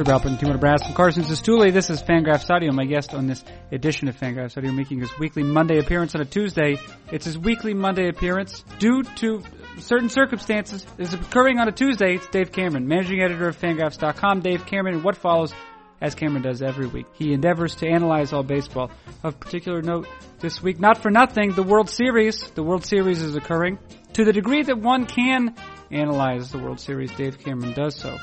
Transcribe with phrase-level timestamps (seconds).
[0.00, 1.74] Sir Balpin, Timur Brass, and Carson Sestouli.
[1.74, 5.42] This is Fangraphs Audio, my guest on this edition of Fangraphs Audio, making his weekly
[5.42, 6.78] Monday appearance on a Tuesday.
[7.12, 9.42] It's his weekly Monday appearance due to
[9.76, 10.86] certain circumstances.
[10.96, 12.14] Is occurring on a Tuesday.
[12.14, 14.40] It's Dave Cameron, managing editor of Fangraphs.com.
[14.40, 15.52] Dave Cameron, and what follows
[16.00, 17.04] as Cameron does every week.
[17.12, 18.90] He endeavors to analyze all baseball.
[19.22, 20.08] Of particular note
[20.38, 22.50] this week, not for nothing, the World Series.
[22.52, 23.78] The World Series is occurring.
[24.14, 25.54] To the degree that one can
[25.90, 28.16] analyze the World Series, Dave Cameron does so.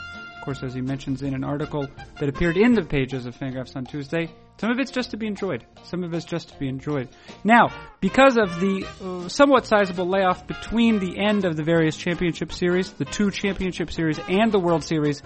[0.48, 1.90] Course, as he mentions in an article
[2.22, 5.28] that appeared in the pages of Fangraphs on Tuesday, some of it's just to be
[5.28, 5.66] enjoyed.
[5.84, 7.10] Some of it's just to be enjoyed.
[7.44, 7.68] Now,
[8.00, 12.94] because of the uh, somewhat sizable layoff between the end of the various championship series,
[12.94, 15.22] the two championship series and the World Series,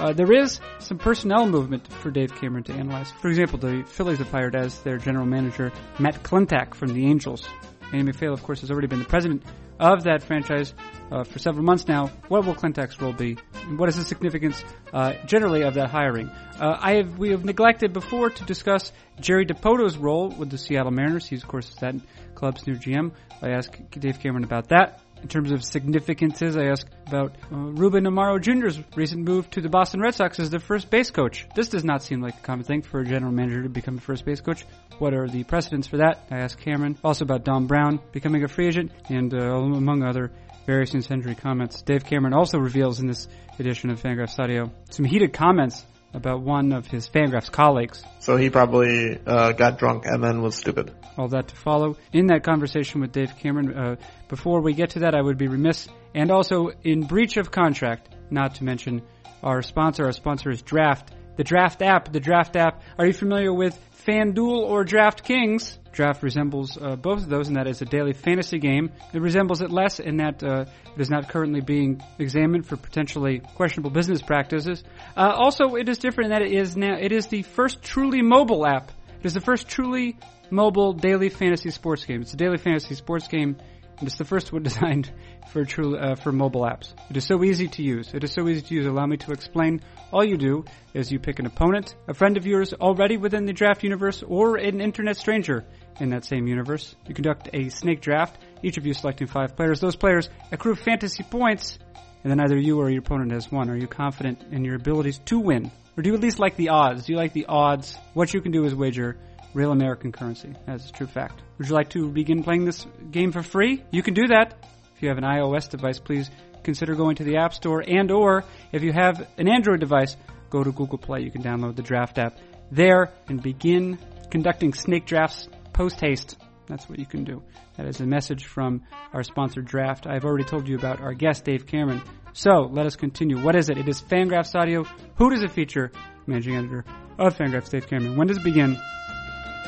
[0.00, 3.12] uh, there is some personnel movement for Dave Cameron to analyze.
[3.12, 5.70] For example, the Phillies have hired as their general manager
[6.00, 7.48] Matt Klentak from the Angels.
[7.92, 9.44] Andy MacPhail, of course, has already been the president
[9.78, 10.74] of that franchise
[11.10, 12.08] uh, for several months now.
[12.28, 13.36] What will Klentak's role be?
[13.76, 16.28] What is the significance uh, generally of that hiring?
[16.28, 20.92] Uh, I have we have neglected before to discuss Jerry Dipoto's role with the Seattle
[20.92, 21.26] Mariners.
[21.26, 21.94] He's of course that
[22.34, 23.12] club's new GM.
[23.42, 25.00] I asked Dave Cameron about that.
[25.24, 29.70] In terms of significances, I ask about uh, Ruben Amaro Jr.'s recent move to the
[29.70, 31.46] Boston Red Sox as their first base coach.
[31.54, 34.02] This does not seem like a common thing for a general manager to become a
[34.02, 34.66] first base coach.
[34.98, 36.26] What are the precedents for that?
[36.30, 36.98] I ask Cameron.
[37.02, 40.30] Also about Dom Brown becoming a free agent, and uh, among other
[40.66, 41.80] various and sundry comments.
[41.80, 43.26] Dave Cameron also reveals in this
[43.58, 48.02] edition of Fangraphs Audio some heated comments about one of his Fangraphs colleagues.
[48.20, 50.94] So he probably uh, got drunk and then was stupid.
[51.18, 53.76] All that to follow in that conversation with Dave Cameron.
[53.76, 53.96] Uh,
[54.28, 58.08] before we get to that, I would be remiss and also in breach of contract
[58.30, 59.02] not to mention
[59.42, 60.04] our sponsor.
[60.04, 61.12] Our sponsor is Draft.
[61.36, 62.12] The Draft app.
[62.12, 62.82] The Draft app.
[62.98, 65.78] Are you familiar with FanDuel or DraftKings?
[65.94, 68.90] Draft resembles uh, both of those in that it's a daily fantasy game.
[69.12, 70.64] It resembles it less in that uh,
[70.94, 74.82] it is not currently being examined for potentially questionable business practices.
[75.16, 78.22] Uh, also, it is different in that it is now it is the first truly
[78.22, 78.90] mobile app.
[79.20, 80.18] It is the first truly
[80.50, 82.22] mobile daily fantasy sports game.
[82.22, 83.56] It's a daily fantasy sports game,
[83.98, 85.12] and it's the first one designed
[85.52, 86.92] for true uh, for mobile apps.
[87.08, 88.12] It is so easy to use.
[88.12, 88.86] It is so easy to use.
[88.86, 89.80] Allow me to explain.
[90.12, 93.52] All you do is you pick an opponent, a friend of yours already within the
[93.52, 95.64] draft universe, or an internet stranger
[96.00, 96.94] in that same universe.
[97.06, 99.80] You conduct a snake draft, each of you selecting five players.
[99.80, 101.78] Those players accrue fantasy points,
[102.22, 103.70] and then either you or your opponent has won.
[103.70, 105.70] Are you confident in your abilities to win?
[105.96, 107.06] Or do you at least like the odds?
[107.06, 107.96] Do you like the odds?
[108.14, 109.16] What you can do is wager
[109.52, 110.52] real American currency.
[110.66, 111.40] That's a true fact.
[111.58, 113.84] Would you like to begin playing this game for free?
[113.90, 114.54] You can do that.
[114.96, 116.30] If you have an iOS device, please
[116.64, 120.16] consider going to the App Store and or if you have an Android device,
[120.50, 121.20] go to Google Play.
[121.20, 122.38] You can download the Draft app
[122.70, 123.98] there and begin
[124.30, 126.38] conducting snake drafts post haste.
[126.66, 127.42] That's what you can do.
[127.76, 130.06] That is a message from our sponsored draft.
[130.06, 132.00] I've already told you about our guest, Dave Cameron.
[132.32, 133.38] So let us continue.
[133.38, 133.76] What is it?
[133.76, 134.84] It is Fangraphs Audio.
[135.16, 135.92] Who does it feature?
[136.26, 136.86] Managing editor
[137.18, 138.16] of Fangraphs, Dave Cameron.
[138.16, 138.78] When does it begin?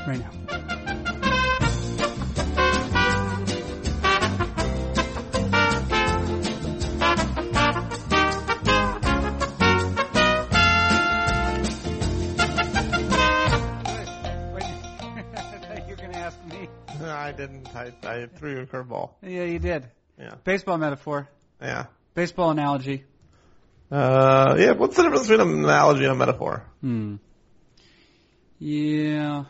[0.06, 0.75] Right now.
[17.36, 17.74] Didn't.
[17.74, 19.10] I, I threw you a curveball.
[19.22, 19.88] Yeah, you did.
[20.19, 20.34] Yeah.
[20.44, 21.28] Baseball metaphor.
[21.60, 21.86] Yeah.
[22.14, 23.04] Baseball analogy.
[23.91, 24.72] Uh, yeah.
[24.72, 26.64] What's the difference between an analogy and a metaphor?
[26.80, 27.16] Hmm.
[28.58, 29.44] Yeah.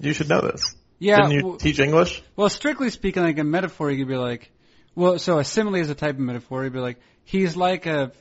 [0.00, 0.74] You should know this.
[0.98, 1.16] Yeah.
[1.16, 2.22] Didn't you w- teach English?
[2.36, 4.50] well, strictly speaking, like a metaphor, you could be like,
[4.94, 6.64] well, so a simile is a type of metaphor.
[6.64, 8.12] You'd be like, he's like a,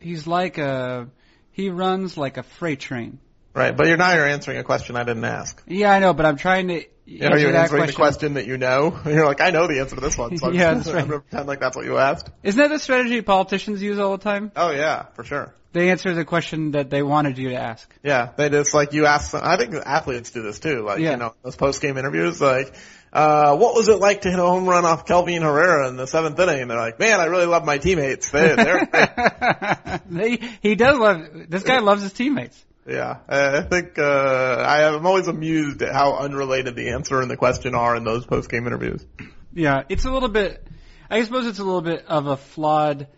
[0.00, 1.08] he's like a,
[1.52, 3.20] he runs like a freight train.
[3.54, 3.76] Right.
[3.76, 5.60] But you're now you're answering a question I didn't ask.
[5.66, 7.86] Yeah, I know, but I'm trying to Yeah, you're that answering question.
[7.86, 8.98] the question that you know.
[9.06, 10.36] You're like, I know the answer to this one.
[10.36, 11.02] So I'm, Yeah, just, right.
[11.02, 12.30] I'm gonna pretend like that's what you asked.
[12.42, 14.52] Isn't that the strategy politicians use all the time?
[14.54, 15.54] Oh yeah, for sure.
[15.72, 17.92] They answer the question that they wanted you to ask.
[18.02, 19.30] Yeah, they just like you ask.
[19.32, 20.82] Some, I think athletes do this too.
[20.82, 21.12] Like Yeah.
[21.12, 22.74] you know, those post game interviews, like,
[23.12, 26.06] uh, what was it like to hit a home run off Kelvin Herrera in the
[26.06, 26.62] seventh inning?
[26.62, 28.30] And they're like, man, I really love my teammates.
[28.30, 30.00] They, they're great.
[30.10, 32.64] they, he does love, this guy loves his teammates.
[32.88, 37.30] Yeah, I I think uh, I I'm always amused at how unrelated the answer and
[37.30, 39.04] the question are in those post game interviews.
[39.52, 40.66] Yeah, it's a little bit.
[41.10, 43.08] I suppose it's a little bit of a flawed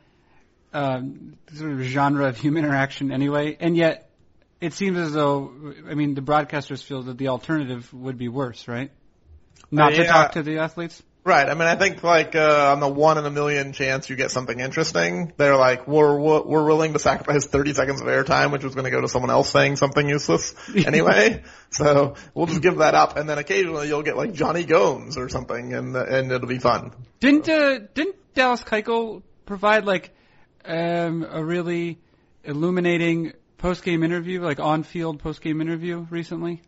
[0.72, 3.56] um, sort of genre of human interaction, anyway.
[3.58, 4.11] And yet,
[4.61, 5.52] it seems as though
[5.88, 8.90] I mean the broadcasters feel that the alternative would be worse, right?
[9.70, 10.12] Not to Yeah.
[10.12, 11.00] talk to the athletes.
[11.31, 11.49] Right.
[11.49, 14.32] I mean, I think like uh, on the one in a million chance you get
[14.32, 18.75] something interesting, they're like, we're we're willing to sacrifice 30 seconds of airtime, which was
[18.75, 21.44] going to go to someone else saying something useless anyway.
[21.71, 25.29] so we'll just give that up, and then occasionally you'll get like Jonny Gomes or
[25.29, 26.91] something, and and it'll be fun.
[27.21, 30.11] Didn't uh, didn't Dallas Keuchel provide like
[30.65, 32.00] um, a really
[32.43, 36.61] illuminating post game interview, like on field post game interview recently?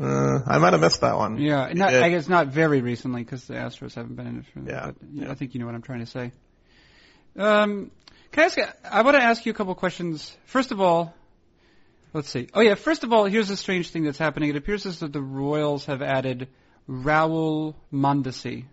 [0.00, 1.36] Uh, I might have missed that one.
[1.38, 2.02] Yeah, not, did.
[2.02, 4.44] I guess not very recently because the Astros haven't been in it.
[4.46, 5.30] For, Yeah, but yeah.
[5.30, 6.32] I think you know what I'm trying to say.
[7.36, 7.90] Um,
[8.32, 8.58] can I ask?
[8.90, 10.36] I want to ask you a couple questions.
[10.46, 11.14] First of all,
[12.14, 12.48] let's see.
[12.54, 14.50] Oh yeah, first of all, here's a strange thing that's happening.
[14.50, 16.48] It appears as though the Royals have added
[16.88, 18.64] Raul Mondesi.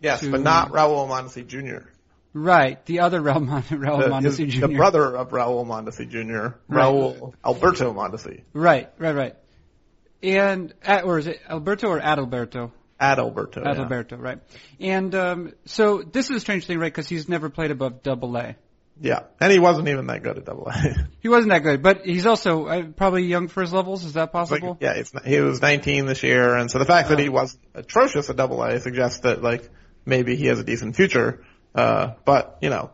[0.00, 1.88] Yes, to- but not Raul Mondesi Jr.
[2.34, 4.66] Right, the other Raul, Mon- Raul The, Mondesi his- Jr.
[4.66, 6.56] the brother of Raul Mondesi Jr.
[6.68, 6.84] Right.
[6.84, 8.42] Raul Alberto Mondesi.
[8.52, 9.36] Right, right, right.
[10.22, 12.72] And uh, or is it Alberto or Adalberto?
[13.00, 13.56] Adalberto.
[13.56, 13.74] yeah.
[13.74, 14.38] Adalberto, right.
[14.80, 16.92] And um, so this is a strange thing, right?
[16.92, 18.56] Because he's never played above Double A.
[18.98, 20.94] Yeah, and he wasn't even that good at Double A.
[21.20, 24.04] He wasn't that good, but he's also uh, probably young for his levels.
[24.04, 24.78] Is that Like, possible?
[24.80, 28.30] yeah, it's, he was 19 this year, and so the fact that he was atrocious
[28.30, 29.68] at Double A suggests that like
[30.06, 31.44] maybe he has a decent future.
[31.74, 32.90] Uh, but you know,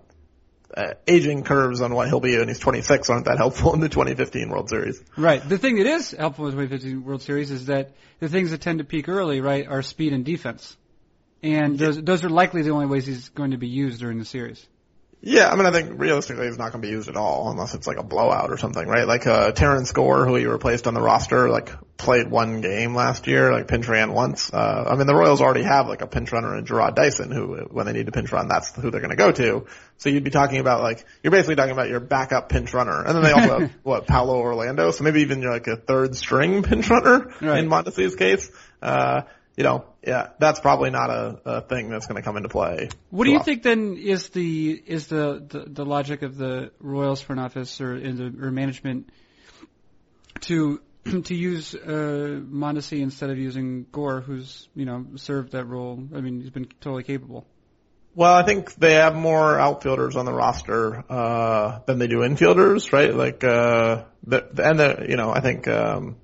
[0.76, 3.88] uh, aging curves on what he'll be when he's 26 aren't that helpful in the
[3.88, 5.02] 2015 World Series.
[5.16, 5.46] Right.
[5.46, 8.60] The thing that is helpful in the 2015 World Series is that the things that
[8.60, 10.76] tend to peak early, right, are speed and defense.
[11.42, 14.24] And those those are likely the only ways he's going to be used during the
[14.24, 14.64] series.
[15.24, 17.74] Yeah, I mean, I think realistically he's not going to be used at all unless
[17.74, 19.06] it's like a blowout or something, right?
[19.06, 23.28] Like uh, Terrence Gore, who he replaced on the roster, like played one game last
[23.28, 24.52] year, like pinch ran once.
[24.52, 27.68] Uh, I mean, the Royals already have like a pinch runner in Jarrod Dyson, who
[27.70, 29.66] when they need to pinch run, that's who they're going to go to.
[29.98, 33.14] So you'd be talking about like you're basically talking about your backup pinch runner, and
[33.16, 36.64] then they also have what Paulo Orlando, so maybe even you're like a third string
[36.64, 37.60] pinch runner Right.
[37.60, 38.50] in Mondesi's case.
[38.82, 39.22] Uh,
[39.56, 42.88] you know, yeah, that's probably not a, a thing that's going to come into play.
[43.10, 43.44] What do you often.
[43.44, 47.94] think then is the is the, the, the logic of the Royals front office or
[47.94, 49.10] in the or management
[50.42, 50.80] to
[51.24, 56.02] to use uh, Mondesi instead of using Gore, who's you know served that role?
[56.14, 57.46] I mean, he's been totally capable.
[58.14, 62.92] Well, I think they have more outfielders on the roster uh than they do infielders,
[62.92, 63.14] right?
[63.14, 66.16] Like uh the, the and the you know, I think um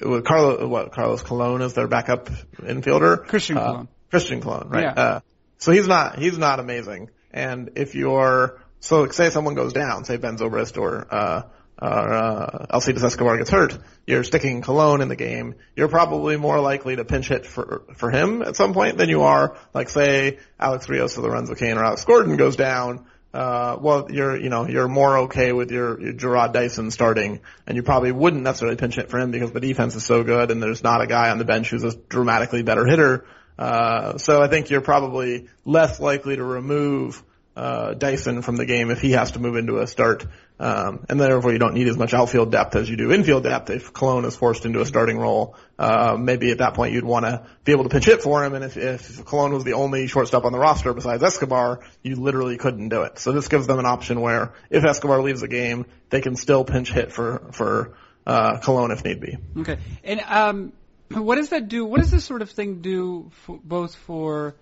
[0.00, 2.28] with Carlos what Carlos Colon is their backup
[2.58, 3.26] infielder.
[3.26, 3.88] Christian Uh, Colon.
[4.10, 4.84] Christian Colon, right?
[4.84, 5.02] Yeah.
[5.02, 5.20] Uh
[5.58, 7.10] so he's not he's not amazing.
[7.32, 11.42] And if you're so say someone goes down, say Ben Zobrist or uh
[11.80, 16.58] or uh, Alcides Escobar gets hurt, you're sticking Colon in the game, you're probably more
[16.60, 20.38] likely to pinch hit for for him at some point than you are, like say
[20.58, 23.06] Alex Rios or Lorenzo Cain or Alex Gordon goes down.
[23.38, 27.38] Uh, well, you're you know you're more okay with your, your Jarrod Dyson starting,
[27.68, 30.50] and you probably wouldn't necessarily pinch hit for him because the defense is so good,
[30.50, 33.26] and there's not a guy on the bench who's a dramatically better hitter.
[33.56, 37.22] Uh, so I think you're probably less likely to remove
[37.58, 40.24] uh, Dyson from the game if he has to move into a start.
[40.60, 43.70] Um, and therefore you don't need as much outfield depth as you do infield depth
[43.70, 45.56] if Colon is forced into a starting role.
[45.76, 48.54] Uh, maybe at that point you'd want to be able to pinch hit for him.
[48.54, 52.58] And if, if Colon was the only shortstop on the roster besides Escobar, you literally
[52.58, 53.18] couldn't do it.
[53.18, 56.64] So this gives them an option where if Escobar leaves the game, they can still
[56.64, 59.36] pinch hit for, for, uh, Colon if need be.
[59.58, 59.78] Okay.
[60.04, 60.72] And um,
[61.10, 61.84] what does that do?
[61.84, 64.54] What does this sort of thing do for, both for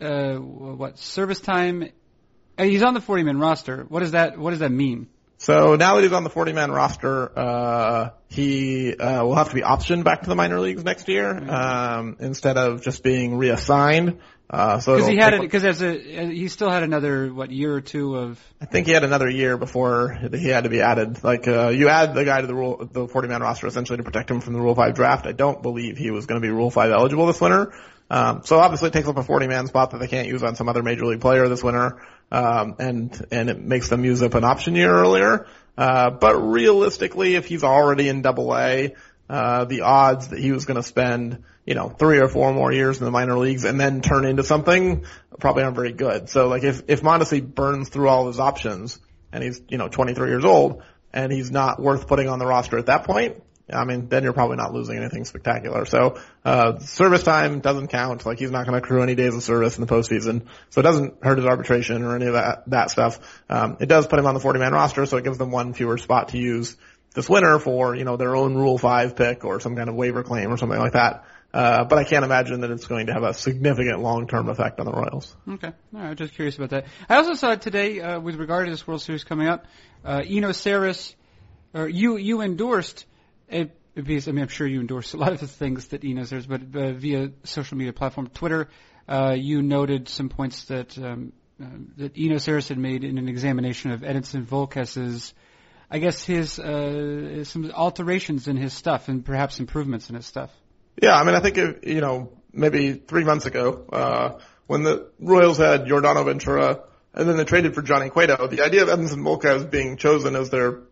[0.00, 1.90] uh, what service time?
[2.64, 3.84] He's on the 40 man roster.
[3.88, 5.08] What does that What does that mean?
[5.40, 9.54] So now that he's on the 40 man roster, uh, he, uh, will have to
[9.54, 14.18] be optioned back to the minor leagues next year, um, instead of just being reassigned.
[14.50, 15.40] Uh, so Because he had it.
[15.40, 18.92] Because as a he still had another what year or two of I think he
[18.92, 21.24] had another year before he had to be added.
[21.24, 24.02] Like, uh, you add the guy to the rule, the 40 man roster essentially to
[24.02, 25.26] protect him from the Rule 5 draft.
[25.26, 27.72] I don't believe he was going to be Rule 5 eligible this winter.
[28.10, 30.56] Um, so obviously it takes up a 40 man spot that they can't use on
[30.56, 32.02] some other major league player this winter.
[32.30, 35.46] Um, and, and it makes them use up an option year earlier.
[35.76, 38.94] Uh, but realistically, if he's already in double A,
[39.28, 42.72] uh, the odds that he was going to spend, you know, three or four more
[42.72, 45.04] years in the minor leagues and then turn into something
[45.38, 46.28] probably aren't very good.
[46.28, 48.98] So like if, if Mondesi burns through all of his options
[49.32, 50.82] and he's, you know, 23 years old
[51.12, 53.42] and he's not worth putting on the roster at that point,
[53.72, 55.84] I mean, then you're probably not losing anything spectacular.
[55.84, 58.24] So, uh, service time doesn't count.
[58.26, 60.46] Like he's not going to accrue any days of service in the postseason.
[60.70, 63.42] So it doesn't hurt his arbitration or any of that, that stuff.
[63.48, 65.06] Um, it does put him on the 40 man roster.
[65.06, 66.76] So it gives them one fewer spot to use
[67.14, 70.22] this winter for, you know, their own Rule 5 pick or some kind of waiver
[70.22, 71.24] claim or something like that.
[71.52, 74.86] Uh, but I can't imagine that it's going to have a significant long-term effect on
[74.86, 75.34] the Royals.
[75.48, 75.72] Okay.
[75.94, 76.86] All right, just curious about that.
[77.08, 79.66] I also saw today, uh, with regard to this World Series coming up,
[80.04, 81.14] uh, Eno Sarris,
[81.74, 83.04] or you, you endorsed
[83.50, 86.22] a piece, I mean, I'm sure you endorsed a lot of the things that Eno
[86.22, 88.68] Sarris, but uh, via social media platform, Twitter,
[89.08, 91.66] uh, you noted some points that, um, uh,
[91.96, 95.34] that Eno Sarris had made in an examination of Edinson Volquez's,
[95.90, 100.50] I guess his, uh, some alterations in his stuff and perhaps improvements in his stuff.
[101.02, 105.10] Yeah, I mean, I think, if, you know, maybe three months ago, uh, when the
[105.18, 108.46] Royals had Yordano Ventura, and then they traded for Johnny Cueto.
[108.46, 110.82] The idea of Edinson Volquez being chosen as their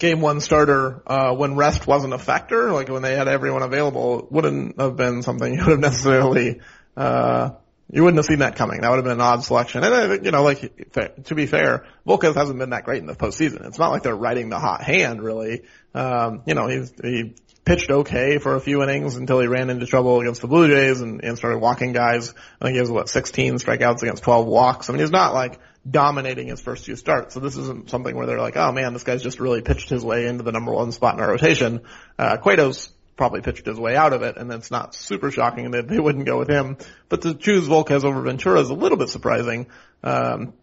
[0.00, 4.26] game one starter uh, when rest wasn't a factor, like when they had everyone available,
[4.30, 6.60] wouldn't have been something you would have necessarily
[6.96, 7.50] uh,
[7.92, 8.80] you wouldn't have seen that coming.
[8.80, 9.82] That would have been an odd selection.
[9.82, 10.92] And, uh, you know, like,
[11.24, 13.66] to be fair, Volquez hasn't been that great in the postseason.
[13.66, 15.62] It's not like they're riding the hot hand, really.
[15.92, 19.86] Um, you know, he's, he pitched okay for a few innings until he ran into
[19.86, 22.32] trouble against the Blue Jays and, and started walking guys.
[22.60, 24.88] I think he has, what, 16 strikeouts against 12 walks.
[24.88, 25.58] I mean, he's not like
[25.90, 27.34] dominating his first few starts.
[27.34, 30.04] So this isn't something where they're like, oh man, this guy's just really pitched his
[30.04, 31.82] way into the number one spot in our rotation.
[32.18, 35.88] Uh, Cueto's probably pitched his way out of it, and it's not super shocking that
[35.88, 36.78] they wouldn't go with him.
[37.08, 39.66] But to choose Volquez over Ventura is a little bit surprising.
[40.02, 40.54] Um,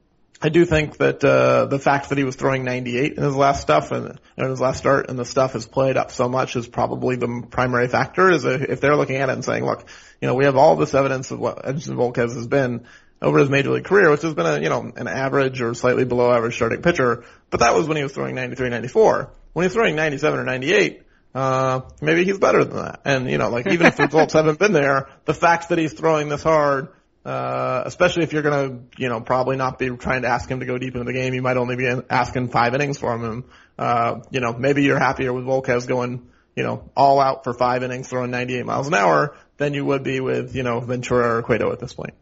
[0.41, 3.61] I do think that uh, the fact that he was throwing 98 in his last
[3.61, 6.67] stuff and in his last start, and the stuff has played up so much is
[6.67, 8.29] probably the primary factor.
[8.29, 9.85] Is if they're looking at it and saying, "Look,
[10.21, 12.85] you know, we have all this evidence of what Edinson Volquez has been
[13.21, 16.05] over his major league career, which has been a you know an average or slightly
[16.05, 19.31] below average starting pitcher, but that was when he was throwing 93, 94.
[19.53, 21.01] When he's throwing 97 or 98,
[21.33, 23.01] uh, maybe he's better than that.
[23.05, 25.93] And, you know, like even if the results haven't been there, the fact that he's
[25.93, 26.89] throwing this hard,
[27.25, 30.65] uh, especially if you're gonna, you know, probably not be trying to ask him to
[30.65, 33.45] go deep into the game, you might only be asking five innings from him.
[33.77, 37.83] Uh, you know, maybe you're happier with Volquez going, you know, all out for five
[37.83, 41.43] innings throwing 98 miles an hour than you would be with, you know, Ventura or
[41.43, 42.13] Cueto at this point.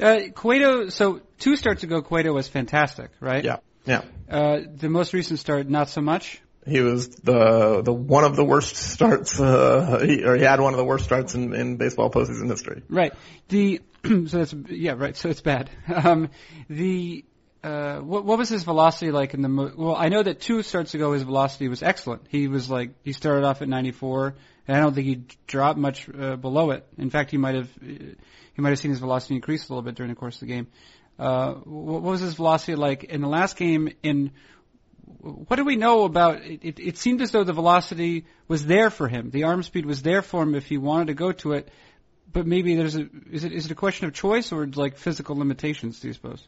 [0.00, 3.44] Uh, Cueto, so two starts ago, Cueto was fantastic, right?
[3.44, 3.58] Yeah.
[3.86, 4.02] Yeah.
[4.28, 6.40] Uh, the most recent start, not so much.
[6.66, 10.72] He was the the one of the worst starts, uh, he, or he had one
[10.72, 12.82] of the worst starts in, in baseball postseason history.
[12.88, 13.12] Right.
[13.48, 15.14] The so that's yeah right.
[15.14, 15.70] So it's bad.
[15.94, 16.30] Um,
[16.70, 17.24] the
[17.64, 19.72] uh, what, what was his velocity like in the?
[19.74, 22.26] Well, I know that two starts ago his velocity was excellent.
[22.28, 24.34] He was like he started off at 94,
[24.68, 26.86] and I don't think he dropped much uh, below it.
[26.98, 28.16] In fact, he might have he
[28.58, 30.66] might have seen his velocity increase a little bit during the course of the game.
[31.18, 34.32] Uh, what was his velocity like in the last game in
[35.20, 36.80] what do we know about it, it?
[36.80, 39.30] It seemed as though the velocity was there for him.
[39.30, 41.70] The arm speed was there for him if he wanted to go to it.
[42.30, 45.36] But maybe there's a is it is it a question of choice or like physical
[45.36, 46.00] limitations?
[46.00, 46.46] Do you suppose?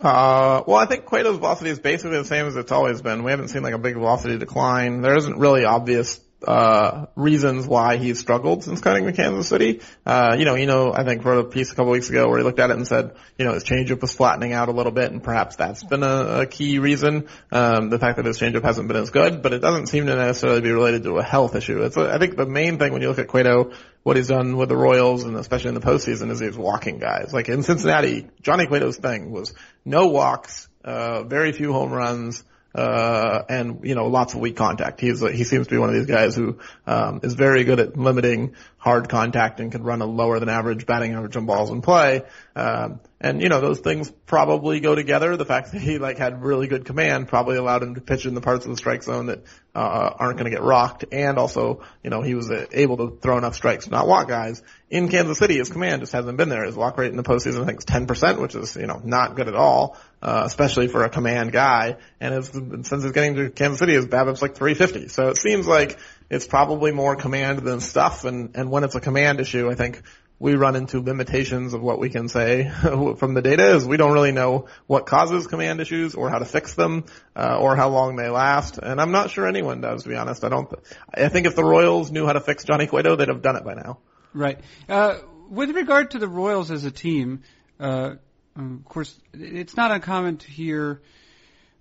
[0.00, 3.24] Uh, well, I think Cueto's velocity is basically the same as it's always been.
[3.24, 5.00] We haven't seen like a big velocity decline.
[5.00, 9.80] There isn't really obvious uh, reasons why he's struggled since coming to Kansas City.
[10.06, 12.38] Uh, you know, you know, I think wrote a piece a couple weeks ago where
[12.38, 14.92] he looked at it and said, you know, his changeup was flattening out a little
[14.92, 17.28] bit, and perhaps that's been a, a key reason.
[17.50, 20.14] Um, the fact that his changeup hasn't been as good, but it doesn't seem to
[20.14, 21.82] necessarily be related to a health issue.
[21.82, 23.72] It's, a, I think the main thing when you look at Cueto,
[24.08, 27.34] what he's done with the Royals and especially in the postseason is he's walking guys.
[27.34, 29.52] Like in Cincinnati, Johnny Cueto's thing was
[29.84, 32.42] no walks, uh, very few home runs,
[32.74, 34.98] uh, and you know lots of weak contact.
[34.98, 37.98] He's he seems to be one of these guys who um, is very good at
[37.98, 41.82] limiting hard contact and can run a lower than average batting average on balls in
[41.82, 42.22] play.
[42.56, 45.36] Um, and you know those things probably go together.
[45.36, 48.34] The fact that he like had really good command probably allowed him to pitch in
[48.34, 49.42] the parts of the strike zone that
[49.74, 53.36] uh, aren't going to get rocked, and also you know he was able to throw
[53.36, 54.62] enough strikes to not walk guys.
[54.88, 56.64] In Kansas City, his command just hasn't been there.
[56.64, 59.34] His walk rate in the postseason I think is 10%, which is you know not
[59.34, 61.96] good at all, uh, especially for a command guy.
[62.20, 65.08] And his, since he's getting to Kansas City, his BABIP's like 350.
[65.08, 65.98] So it seems like
[66.30, 68.24] it's probably more command than stuff.
[68.24, 70.02] And, and when it's a command issue, I think
[70.40, 72.70] we run into limitations of what we can say
[73.16, 76.44] from the data is we don't really know what causes command issues or how to
[76.44, 77.04] fix them,
[77.34, 78.78] uh, or how long they last.
[78.78, 80.44] And I'm not sure anyone does, to be honest.
[80.44, 83.28] I don't, th- I think if the Royals knew how to fix Johnny Cueto, they'd
[83.28, 83.98] have done it by now.
[84.32, 84.60] Right.
[84.88, 85.18] Uh,
[85.50, 87.42] with regard to the Royals as a team,
[87.80, 88.14] uh,
[88.56, 91.00] of course, it's not uncommon to hear,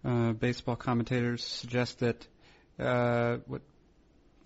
[0.03, 2.27] uh, baseball commentators suggest that,
[2.79, 3.61] uh, what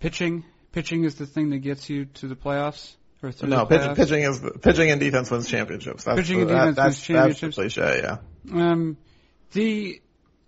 [0.00, 2.96] pitching pitching is the thing that gets you to the playoffs
[3.42, 6.04] no, pitch, pitching is pitching and defense wins championships.
[6.04, 7.56] That's Pitching the, and defense that, wins that's, championships.
[7.56, 8.70] That's the cliche, yeah.
[8.70, 8.96] Um,
[9.52, 10.02] the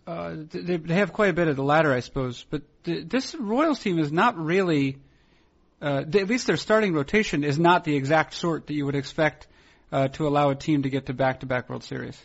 [0.06, 2.44] uh, they, they have quite a bit of the latter, I suppose.
[2.48, 4.98] But the, this Royals team is not really,
[5.80, 8.96] uh, they, at least their starting rotation is not the exact sort that you would
[8.96, 9.46] expect
[9.92, 12.20] uh, to allow a team to get to back-to-back World Series.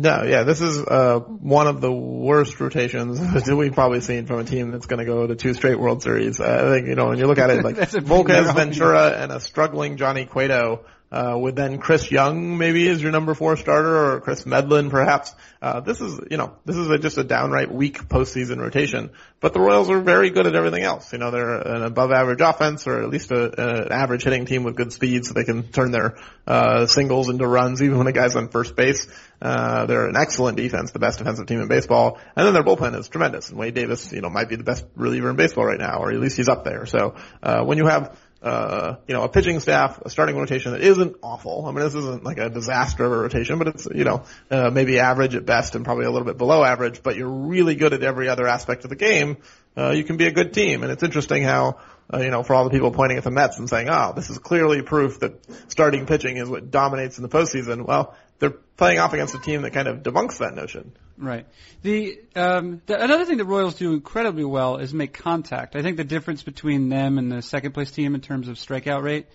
[0.00, 4.38] No, yeah, this is uh, one of the worst rotations that we've probably seen from
[4.38, 6.38] a team that's going to go to two straight World Series.
[6.38, 7.74] Uh, I think you know when you look at it, like
[8.04, 8.54] Volquez.
[8.54, 10.84] Ventura, and a struggling Johnny Cueto.
[11.10, 15.34] Uh, with then Chris Young maybe as your number four starter or Kris Medlen perhaps.
[15.62, 19.10] Uh, this is, you know, this is a, just a downright weak postseason rotation.
[19.40, 21.12] But the Royals are very good at everything else.
[21.12, 24.64] You know, they're an above average offense or at least a, an average hitting team
[24.64, 28.12] with good speed so they can turn their, uh, singles into runs even when a
[28.12, 29.06] guy's on first base.
[29.40, 32.18] Uh, they're an excellent defense, the best defensive team in baseball.
[32.36, 33.48] And then their bullpen is tremendous.
[33.48, 36.12] And Wade Davis, you know, might be the best reliever in baseball right now, or
[36.12, 36.86] at least he's up there.
[36.86, 40.80] So, uh, when you have uh, you know, a pitching staff, a starting rotation that
[40.80, 41.66] isn't awful.
[41.66, 44.70] I mean, this isn't like a disaster of a rotation, but it's, you know, uh,
[44.70, 47.92] maybe average at best and probably a little bit below average, but you're really good
[47.92, 49.38] at every other aspect of the game.
[49.76, 50.82] Uh, you can be a good team.
[50.82, 51.78] And it's interesting how,
[52.12, 54.30] uh, you know, for all the people pointing at the Mets and saying, oh, this
[54.30, 57.86] is clearly proof that starting pitching is what dominates in the postseason.
[57.86, 60.92] Well, they're playing off against a team that kind of debunks that notion.
[61.16, 61.46] Right.
[61.82, 65.74] The, um, the another thing the Royals do incredibly well is make contact.
[65.74, 69.02] I think the difference between them and the second place team in terms of strikeout
[69.02, 69.26] rate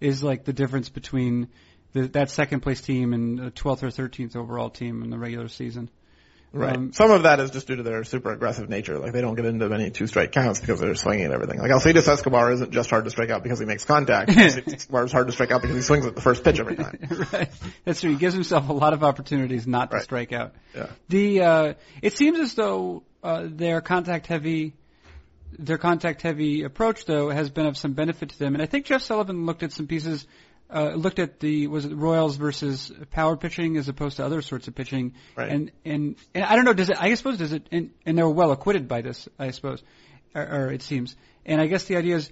[0.00, 1.48] is like the difference between
[1.92, 5.48] the, that second place team and the 12th or 13th overall team in the regular
[5.48, 5.90] season.
[6.52, 6.74] Right.
[6.76, 8.98] Um, Some of that is just due to their super aggressive nature.
[8.98, 11.60] Like they don't get into many two strike counts because they're swinging at everything.
[11.60, 14.30] Like Alcides Escobar isn't just hard to strike out because he makes contact.
[14.36, 16.98] Escobar is hard to strike out because he swings at the first pitch every time.
[17.32, 17.48] right.
[17.84, 18.10] That's true.
[18.10, 20.02] He gives himself a lot of opportunities not to Right.
[20.04, 20.52] strike out.
[20.74, 20.88] Yeah.
[21.08, 24.74] The uh, it seems as though uh, their contact heavy
[25.58, 28.54] their contact heavy approach though has been of some benefit to them.
[28.54, 30.26] And I think Jeff Sullivan looked at some pieces
[30.72, 34.68] uh, looked at the was it Royals versus power pitching as opposed to other sorts
[34.68, 35.14] of pitching.
[35.36, 35.50] Right.
[35.50, 36.72] And and and I don't know.
[36.72, 36.96] Does it?
[37.00, 37.66] I suppose does it?
[37.72, 39.28] And, and they were well acquitted by this.
[39.38, 39.82] I suppose,
[40.34, 41.16] or, or it seems.
[41.44, 42.30] And I guess the idea is,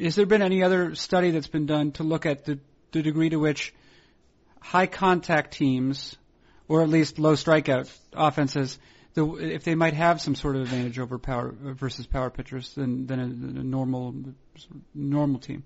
[0.00, 2.58] has there been any other study that's been done to look at the
[2.92, 3.74] the degree to which
[4.60, 6.16] high contact teams,
[6.68, 8.78] or at least low strikeout offenses,
[9.14, 13.06] the, if they might have some sort of advantage over power versus power pitchers than
[13.06, 14.14] than a, than a normal
[14.94, 15.64] normal team.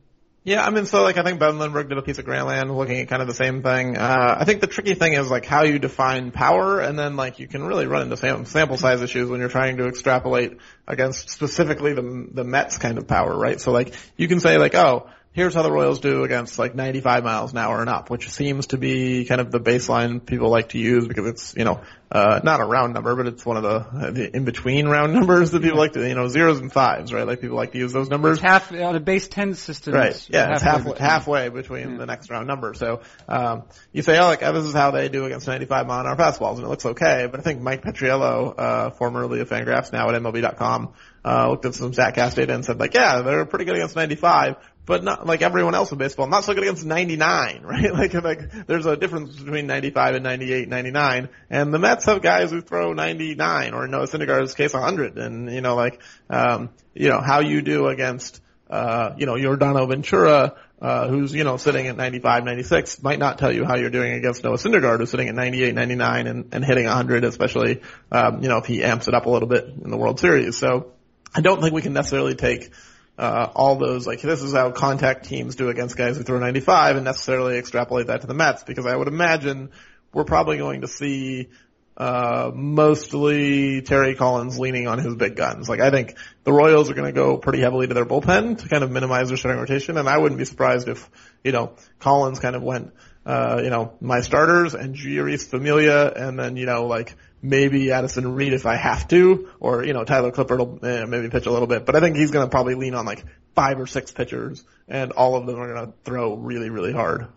[0.50, 2.98] Yeah, I mean, so like I think Ben Lindbergh did a piece of Grantland looking
[2.98, 3.96] at kind of the same thing.
[3.96, 7.38] Uh, I think the tricky thing is like how you define power, and then like
[7.38, 11.30] you can really run into sam- sample size issues when you're trying to extrapolate against
[11.30, 13.60] specifically the the Mets kind of power, right?
[13.60, 17.22] So like you can say like, oh, here's how the Royals do against like 95
[17.22, 20.70] miles an hour and up, which seems to be kind of the baseline people like
[20.70, 23.62] to use because it's, you know, uh, not a round number, but it's one of
[23.62, 27.24] the, the in-between round numbers that people like to, you know, zeros and fives, right?
[27.26, 28.40] Like people like to use those numbers.
[28.40, 29.94] Half on a base ten system.
[29.94, 30.28] Right.
[30.28, 31.08] Yeah, it's halfway, between.
[31.08, 32.74] halfway between the next round number.
[32.74, 33.62] So, um,
[33.92, 36.56] you say, oh, like, this is how they do against 95 mile an hour fastballs,
[36.56, 37.28] and it looks okay.
[37.30, 40.92] But I think Mike Petriello, uh, formerly of Fangraphs, now at MLB.com,
[41.24, 44.56] uh, looked at some StatCast data and said, like, yeah, they're pretty good against 95,
[44.86, 47.92] but not like everyone else in baseball, not so good against 99, right?
[47.92, 52.50] Like, like, there's a difference between 95 and 98, 99, and the Mets have guys
[52.50, 57.20] who throw 99, or Noah Syndergaard's case, 100, and, you know, like, um, you know,
[57.20, 61.96] how you do against, uh, you know, Yordano Ventura, uh, who's, you know, sitting at
[61.96, 65.34] 95, 96, might not tell you how you're doing against Noah Syndergaard, who's sitting at
[65.34, 69.26] 98, 99 and, and hitting 100, especially, um, you know, if he amps it up
[69.26, 70.56] a little bit in the World Series.
[70.56, 70.92] So
[71.34, 72.70] I don't think we can necessarily take,
[73.18, 76.96] uh, all those, like, this is how contact teams do against guys who throw 95
[76.96, 79.70] and necessarily extrapolate that to the Mets, because I would imagine
[80.12, 81.48] we're probably going to see,
[82.00, 85.68] uh, mostly Terry Collins leaning on his big guns.
[85.68, 88.68] Like I think the Royals are going to go pretty heavily to their bullpen to
[88.68, 91.10] kind of minimize their starting rotation, and I wouldn't be surprised if
[91.44, 92.94] you know Collins kind of went,
[93.26, 98.34] uh, you know, my starters and Jeurys Familia, and then you know like maybe Addison
[98.34, 101.50] Reed if I have to, or you know Tyler Clippard will uh, maybe pitch a
[101.50, 103.24] little bit, but I think he's going to probably lean on like
[103.54, 107.28] five or six pitchers, and all of them are going to throw really really hard.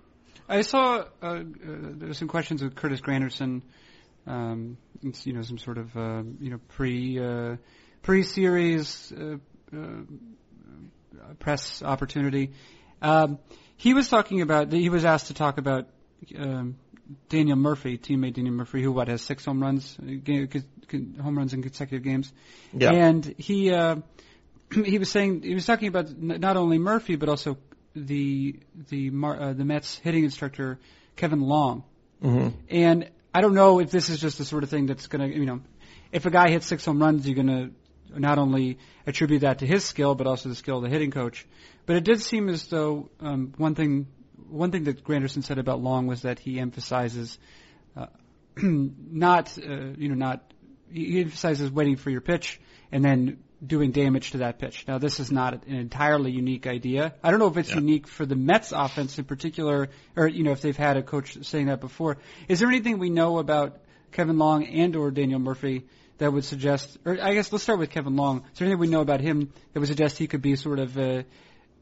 [0.47, 3.61] I saw uh, uh, there were some questions with Curtis Granderson.
[4.25, 7.55] Um, it's, you know, some sort of uh, you know pre uh,
[8.01, 9.37] pre-series uh,
[9.75, 10.03] uh,
[11.39, 12.51] press opportunity.
[13.01, 13.39] Um,
[13.77, 14.71] he was talking about.
[14.71, 15.87] He was asked to talk about
[16.37, 16.77] um,
[17.29, 20.45] Daniel Murphy, teammate Daniel Murphy, who what has six home runs, uh,
[20.87, 22.31] con- home runs in consecutive games,
[22.73, 22.91] Yeah.
[22.91, 23.97] and he uh,
[24.85, 27.57] he was saying he was talking about not only Murphy but also
[27.95, 30.79] the the Mar- uh, the Mets hitting instructor
[31.15, 31.83] Kevin Long,
[32.21, 35.31] hmm and I don't know if this is just the sort of thing that's going
[35.31, 35.61] to, you know,
[36.11, 39.65] if a guy hits six home runs, you're going to not only attribute that to
[39.65, 41.47] his skill, but also the skill of the hitting coach.
[41.87, 44.05] But it did seem as though um, one thing,
[44.49, 47.37] one thing that Granderson said about Long was that he emphasizes
[47.95, 48.07] uh,
[48.57, 50.53] not, uh, you know, not
[50.91, 54.85] he emphasizes waiting for your pitch and then doing damage to that pitch.
[54.87, 57.15] Now, this is not an entirely unique idea.
[57.23, 57.77] I don't know if it's Yeah.
[57.79, 61.43] unique for the Mets offense in particular, or you know, if they've had a coach
[61.45, 62.17] saying that before.
[62.47, 63.79] Is there anything we know about
[64.11, 65.85] Kevin Long and or Daniel Murphy
[66.19, 68.43] that would suggest, or I guess let's start with Kevin Long.
[68.53, 70.97] Is there anything we know about him that would suggest he could be sort of
[70.97, 71.25] a,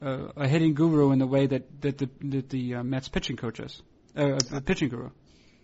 [0.01, 3.59] a, hitting guru in the way that that the that the uh, Mets pitching coach
[3.59, 3.81] is,
[4.15, 5.09] uh, a pitching guru?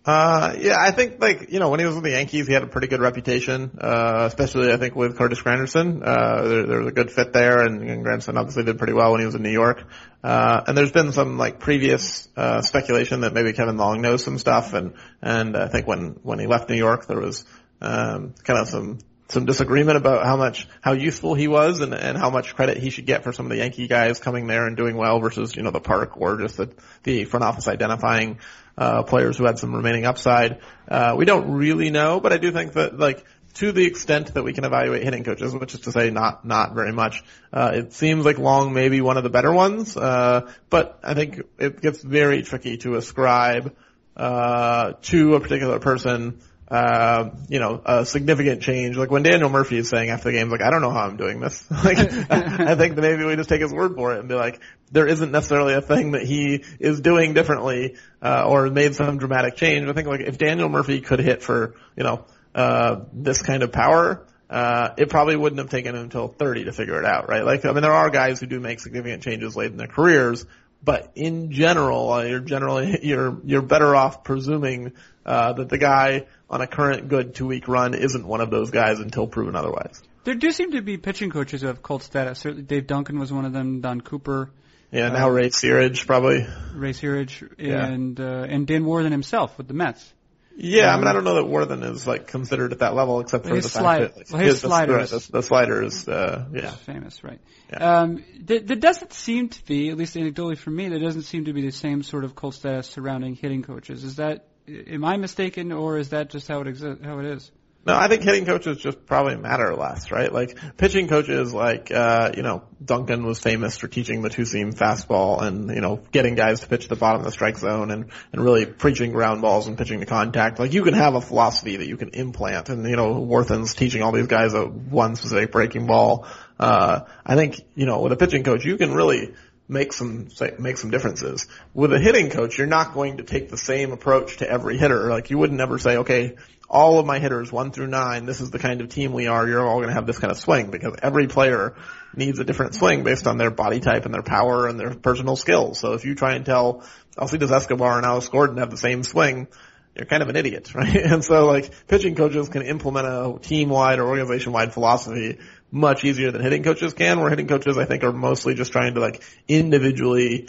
[0.08, 2.64] Uh, yeah, I think like, you know, when he was with the Yankees, he had
[2.64, 6.02] a pretty good reputation, uh, especially I think with Curtis Granderson.
[6.02, 9.12] Uh, there, there was a good fit there and, and Granderson obviously did pretty well
[9.12, 9.84] when he was in New York.
[10.24, 14.38] Uh, and there's been some like previous, uh, speculation that maybe Kevin Long knows some
[14.38, 17.44] stuff and, and I think when, when he left New York, there was,
[17.82, 22.18] um, kind of some some disagreement about how much how useful he was and and
[22.18, 24.78] how much credit he should get for some of the Yankee guys coming there and
[24.78, 26.72] doing well versus you know the park or just the
[27.04, 28.40] the front office identifying
[28.78, 30.60] uh, players who had some remaining upside.
[30.88, 34.44] Uh, we don't really know, but I do think that like to the extent that
[34.44, 37.24] we can evaluate hitting coaches, which is to say not not very much.
[37.52, 41.16] Uh, it seems like Long may be one of the better ones, uh, but I
[41.16, 43.76] think it gets very tricky to ascribe
[44.16, 46.40] uh, to a particular person.
[46.70, 48.98] Uh, you know, a significant change.
[48.98, 51.16] Like when Daniel Murphy is saying after the game, like, I don't know how I'm
[51.16, 51.66] doing this.
[51.72, 54.62] like, I think that maybe we just take his word for it and be like,
[54.92, 59.56] there isn't necessarily a thing that he is doing differently, uh, or made some dramatic
[59.56, 59.88] change.
[59.88, 63.72] I think like if Daniel Murphy could hit for, you know, uh, this kind of
[63.72, 67.44] power, uh, it probably wouldn't have taken him until 30 to figure it out, right?
[67.44, 70.46] Like, I mean, there are guys who do make significant changes late in their careers,
[70.84, 74.94] but in general, uh, you're generally, you're, you're better off presuming,
[75.26, 78.72] uh, that the guy on a current good two week run isn't one of those
[78.72, 80.02] guys until proven otherwise.
[80.24, 82.40] There do seem to be pitching coaches who have cult status.
[82.40, 84.52] Certainly Dave Duncan was one of them, Don Cooper.
[84.92, 86.46] Yeah, now uh, Ray Searage probably.
[86.74, 88.26] Ray Searage and, yeah.
[88.26, 90.14] uh, and Dan Warthen himself with the Mets.
[90.60, 93.20] Yeah, um, I mean, I don't know that Warthen is like considered at that level,
[93.20, 96.46] except for the slide, fact that well, his, his slider, the, the, slider is, uh,
[96.52, 97.40] yeah, famous, right?
[97.70, 98.00] Yeah.
[98.00, 101.46] Um, there, there, doesn't seem to be, at least anecdotally for me, there doesn't seem
[101.46, 104.04] to be the same sort of cult status surrounding hitting coaches.
[104.04, 107.52] Is that, am I mistaken, or is that just how it exists, how it is?
[107.88, 110.32] No, I think hitting coaches just probably matter less, right?
[110.32, 115.42] Like pitching coaches, like uh, you know, Duncan was famous for teaching the two-seam fastball
[115.42, 118.44] and you know getting guys to pitch the bottom of the strike zone and and
[118.44, 120.60] really preaching ground balls and pitching to contact.
[120.60, 124.02] Like you can have a philosophy that you can implant, and you know, Warthen's teaching
[124.02, 126.28] all these guys a one specific breaking ball.
[126.60, 129.34] Uh, I think you know, with a pitching coach, you can really
[129.68, 131.48] make some make some differences.
[131.74, 135.10] With a hitting coach, you're not going to take the same approach to every hitter.
[135.10, 136.36] Like you would never say, okay,
[136.70, 139.48] all of my hitters, one through nine, this is the kind of team we are.
[139.48, 141.76] You're all going to have this kind of swing because every player
[142.16, 145.36] needs a different swing based on their body type and their power and their personal
[145.36, 145.80] skills.
[145.80, 146.84] So if you try and tell
[147.18, 149.48] Alcides Escobar and Alex Gordon have the same swing,
[149.96, 150.96] you're kind of an idiot, right?
[150.96, 155.40] And so like pitching coaches can implement a team-wide or organization-wide philosophy
[155.72, 158.94] much easier than hitting coaches can, where hitting coaches I think are mostly just trying
[158.96, 160.48] to like individually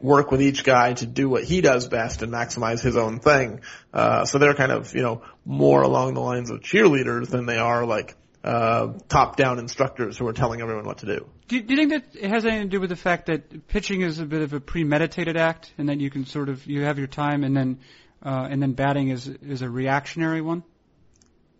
[0.00, 3.60] work with each guy to do what he does best and maximize his own thing.
[3.92, 7.56] Uh, so they're kind of, you know, more along the lines of cheerleaders than they
[7.56, 11.26] are like, uh, top-down instructors who are telling everyone what to do.
[11.48, 11.62] do.
[11.62, 14.18] Do you think that it has anything to do with the fact that pitching is
[14.18, 17.06] a bit of a premeditated act, and that you can sort of you have your
[17.06, 17.78] time, and then
[18.22, 20.62] uh, and then batting is is a reactionary one?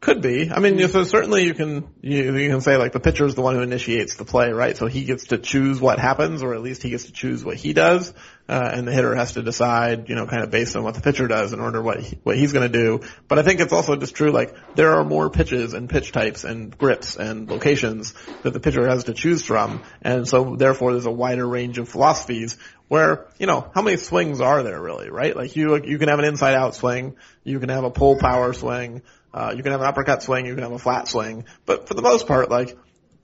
[0.05, 0.51] Could be.
[0.51, 3.41] I mean, so certainly you can you, you can say like the pitcher is the
[3.41, 4.77] one who initiates the play, right?
[4.77, 7.57] So he gets to choose what happens, or at least he gets to choose what
[7.57, 8.13] he does,
[8.47, 11.01] uh, and the hitter has to decide, you know, kind of based on what the
[11.01, 13.01] pitcher does in order what he, what he's going to do.
[13.29, 16.45] But I think it's also just true like there are more pitches and pitch types
[16.45, 18.13] and grips and locations
[18.43, 21.89] that the pitcher has to choose from, and so therefore there's a wider range of
[21.89, 25.35] philosophies where, you know, how many swings are there really, right?
[25.35, 28.53] Like you, you can have an inside out swing, you can have a pull power
[28.53, 29.01] swing,
[29.35, 31.95] uh, you can have an uppercut swing, you can have a flat swing, but for
[31.95, 32.79] the most part, like,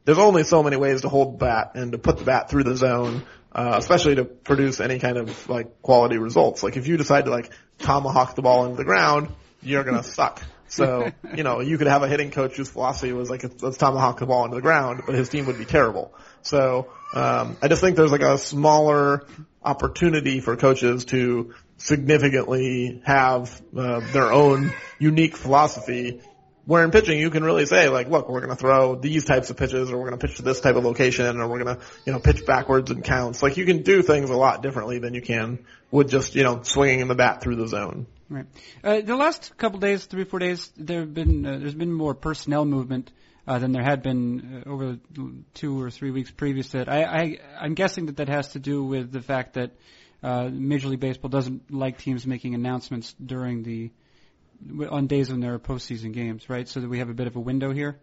[0.05, 2.65] there's only so many ways to hold the bat and to put the bat through
[2.65, 6.63] the zone, uh, especially to produce any kind of like quality results.
[6.63, 10.43] Like if you decide to like tomahawk the ball into the ground, you're gonna suck.
[10.69, 14.19] So, you know, you could have a hitting coach whose philosophy was like, let's tomahawk
[14.19, 16.15] the ball into the ground, but his team would be terrible.
[16.43, 19.27] So, um, I just think there's like a smaller
[19.63, 26.21] opportunity for coaches to significantly have uh, their own unique philosophy.
[26.67, 29.51] Where in pitching, you can really say like, look, we're going to throw these types
[29.51, 31.77] of pitches, or we're going to pitch to this type of location, or we're going
[31.77, 33.43] to, you know, pitch backwards and counts.
[33.43, 36.63] Like you can do things a lot differently than you can with just, you know,
[36.63, 38.07] swinging in the bat through the zone.
[38.29, 38.47] Right.
[38.85, 42.15] Uh, the last couple days, three four days, there have been uh, there's been more
[42.15, 43.11] personnel movement
[43.49, 44.99] uh, than there had been uh, over
[45.55, 46.89] two or three weeks previous to that.
[46.89, 49.73] I, I I'm guessing that that has to do with the fact that
[50.23, 53.91] uh, Major League Baseball doesn't like teams making announcements during the
[54.91, 56.69] on days when there are postseason games, right?
[56.69, 57.99] So that we have a bit of a window here.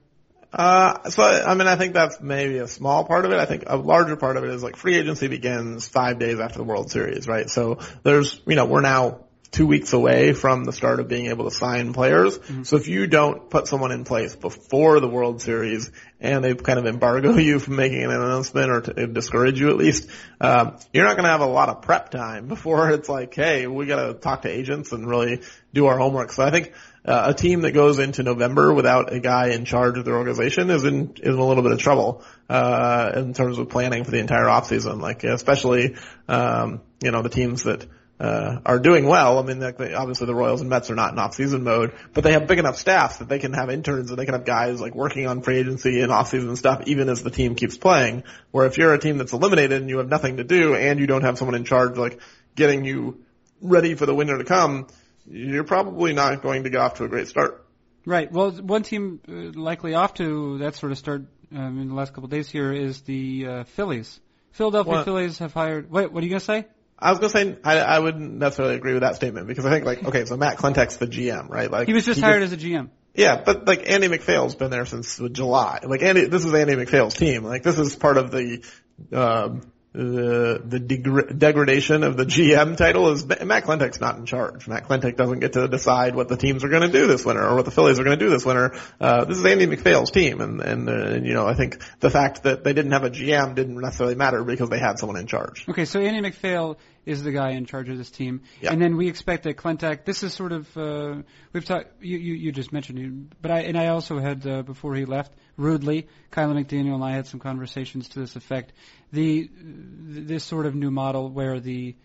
[0.52, 3.40] Uh, so I mean, I think that's maybe a small part of it.
[3.40, 6.58] I think a larger part of it is like free agency begins five days after
[6.58, 7.50] the World Series, right?
[7.50, 11.46] So there's, you know, we're now two weeks away from the start of being able
[11.46, 12.38] to sign players.
[12.38, 12.64] Mm-hmm.
[12.64, 16.80] So if you don't put someone in place before the World Series and they kind
[16.80, 20.10] of embargo you from making an announcement or to discourage you at least,
[20.42, 23.68] um, you're not going to have a lot of prep time before it's like, hey,
[23.68, 25.42] we got to talk to agents and really
[25.74, 26.32] do our homework.
[26.32, 26.74] So I think
[27.06, 30.70] uh, a team that goes into November without a guy in charge of their organization
[30.70, 34.12] is in is in a little bit of trouble uh, in terms of planning for
[34.12, 35.00] the entire offseason.
[35.02, 35.96] Like especially
[36.28, 37.86] um, you know the teams that
[38.20, 39.38] uh, are doing well.
[39.38, 42.24] I mean, like they, obviously the Royals and Mets are not in off-season mode, but
[42.24, 44.82] they have big enough staffs that they can have interns and they can have guys
[44.82, 48.24] like working on free agency and off-season stuff even as the team keeps playing.
[48.52, 51.08] Where if you're a team that's eliminated and you have nothing to do and you
[51.08, 52.20] don't have someone in charge like
[52.56, 53.24] getting you
[53.62, 54.88] ready for the winter to come,
[55.30, 57.66] you're probably not going to get off to a great start.
[58.06, 58.32] Right.
[58.32, 62.14] Well, one team uh, likely off to that sort of start um, in the last
[62.14, 64.20] couple of days here is the uh, Phillies.
[64.52, 65.06] Philadelphia What?
[65.06, 65.92] Phillies have hired.
[65.92, 66.66] Wait, what are you gonna say?
[67.00, 69.86] I was gonna say I, I wouldn't necessarily agree with that statement because I think
[69.86, 71.70] like okay, so Matt Klentak's the GM, right?
[71.70, 72.90] Like He was just did- hired as a GM.
[73.14, 75.80] Yeah, but like Andy MacPhail's been there since July.
[75.84, 77.44] Like Andy, this is Andy MacPhail's team.
[77.44, 78.64] Like this is part of the
[79.12, 79.62] um,
[79.98, 83.10] the the degr- degradation of the GM title.
[83.10, 84.68] Is Matt Klentak's not in charge.
[84.68, 87.44] Matt Klentak doesn't get to decide what the teams are going to do this winter
[87.44, 88.80] or what the Phillies are going to do this winter.
[89.02, 92.12] Uh, this is Andy MacPhail's team, and and, uh, and you know I think the
[92.12, 95.26] fact that they didn't have a GM didn't necessarily matter because they had someone in
[95.26, 95.66] charge.
[95.68, 98.74] Okay, so Andy MacPhail is the guy in charge of this team, Yeah.
[98.74, 100.04] and then we expect that Klentak.
[100.04, 101.22] This is sort of uh,
[101.54, 102.04] we've talked.
[102.04, 105.06] You, you you just mentioned it, but I and I also had uh, before he
[105.06, 106.08] left rudely.
[106.32, 108.74] Kyle McDaniel and I had some conversations to this effect.
[109.14, 111.96] The this sort of new model where the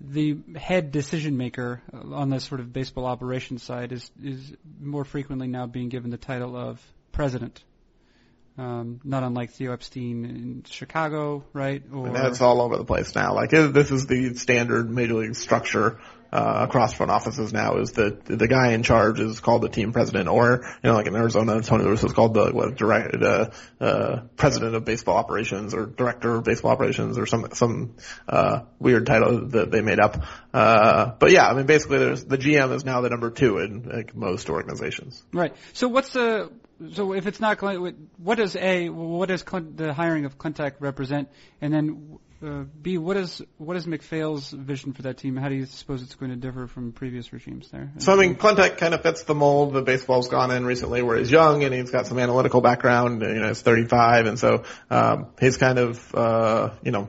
[0.00, 5.46] the head decision maker on this sort of baseball operations side is is more frequently
[5.46, 6.80] now being given the title of
[7.12, 7.62] president.
[8.58, 11.82] Um, not unlike Theo Epstein in Chicago, right?
[11.92, 13.34] Or And that's all over the place now.
[13.34, 15.98] Like this is the standard major league structure
[16.32, 17.76] uh, across front offices now.
[17.76, 21.06] Is that the guy in charge is called the team president, or you know, like
[21.06, 25.16] in Arizona, Tony La Russa is called the what direct uh, uh, president of baseball
[25.16, 27.96] operations or director of baseball operations or some some
[28.28, 30.24] uh, weird title that they made up.
[30.54, 33.82] Uh, but yeah, I mean, basically, there's the GM is now the number two in
[33.82, 35.22] like most organizations.
[35.32, 35.54] Right.
[35.74, 36.50] So what's the
[36.92, 40.74] so if it's not Clint, what does a what does Clint, the hiring of Klentak
[40.80, 41.28] represent,
[41.60, 45.36] and then uh, b what is what is MacPhail's vision for that team?
[45.36, 47.92] How do you suppose it's going to differ from previous regimes there?
[47.98, 51.16] So I mean, Klentak kind of fits the mold that baseball's gone in recently, where
[51.16, 53.22] he's young and he's got some analytical background.
[53.22, 57.08] You know, he's 35, and so um, he's kind of uh, you know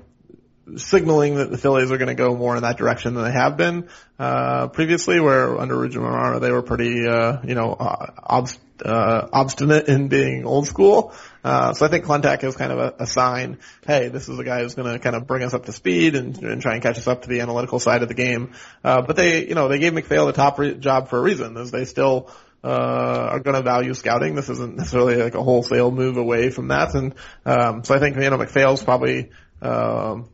[0.78, 3.58] signaling that the Phillies are going to go more in that direction than they have
[3.58, 8.60] been uh, previously, where under Ruben Amaro they were pretty uh, you know uh, obst-
[8.84, 11.14] uh, obstinate in being old school.
[11.44, 14.44] Uh, so I think Klentak is kind of a, a sign, hey, this is a
[14.44, 16.82] guy who's going to kind of bring us up to speed and, and try and
[16.82, 18.54] catch us up to the analytical side of the game.
[18.84, 21.58] Uh, but they, you know, they gave MacPhail the top re- job for a reason,
[21.58, 22.32] is they still
[22.64, 24.36] uh, are going to value scouting.
[24.36, 26.94] This isn't necessarily like a wholesale move away from that.
[26.94, 27.14] And
[27.46, 29.32] um, so I think you know MacPhail's probably
[29.62, 30.30] um,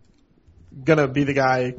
[0.84, 1.74] going to be the guy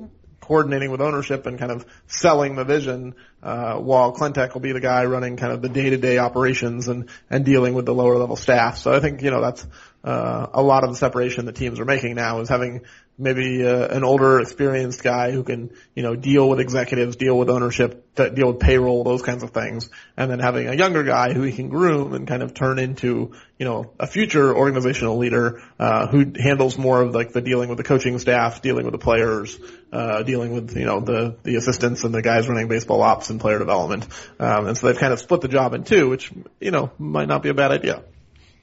[0.50, 4.80] coordinating with ownership and kind of selling the vision, uh, while Klentak will be the
[4.80, 8.76] guy running kind of the day-to-day operations and, and dealing with the lower level staff.
[8.76, 9.64] So I think, you know, that's,
[10.02, 12.82] uh, a lot of the separation that teams are making now is having
[13.20, 17.50] maybe uh, an older, experienced guy who can, you know, deal with executives, deal with
[17.50, 21.42] ownership, deal with payroll, those kinds of things, and then having a younger guy who
[21.42, 26.06] he can groom and kind of turn into, you know, a future organizational leader uh,
[26.06, 29.58] who handles more of like the dealing with the coaching staff, dealing with the players,
[29.92, 33.38] uh, dealing with, you know, the the assistants and the guys running baseball ops and
[33.38, 34.08] player development,
[34.38, 37.28] um, and so they've kind of split the job in two, which you know might
[37.28, 38.02] not be a bad idea.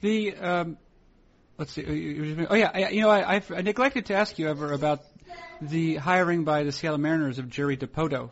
[0.00, 0.78] The um,
[1.58, 2.46] let's see.
[2.48, 5.02] Oh yeah, I, you know I, I've, I neglected to ask you ever about
[5.60, 8.30] the hiring by the Seattle Mariners of Jerry Dipoto,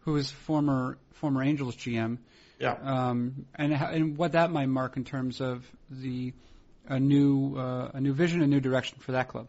[0.00, 2.18] who is former former Angels GM,
[2.60, 2.76] Yeah.
[2.82, 6.32] um, and how- and what that might mark in terms of the
[6.86, 9.48] a new uh, a new vision, a new direction for that club.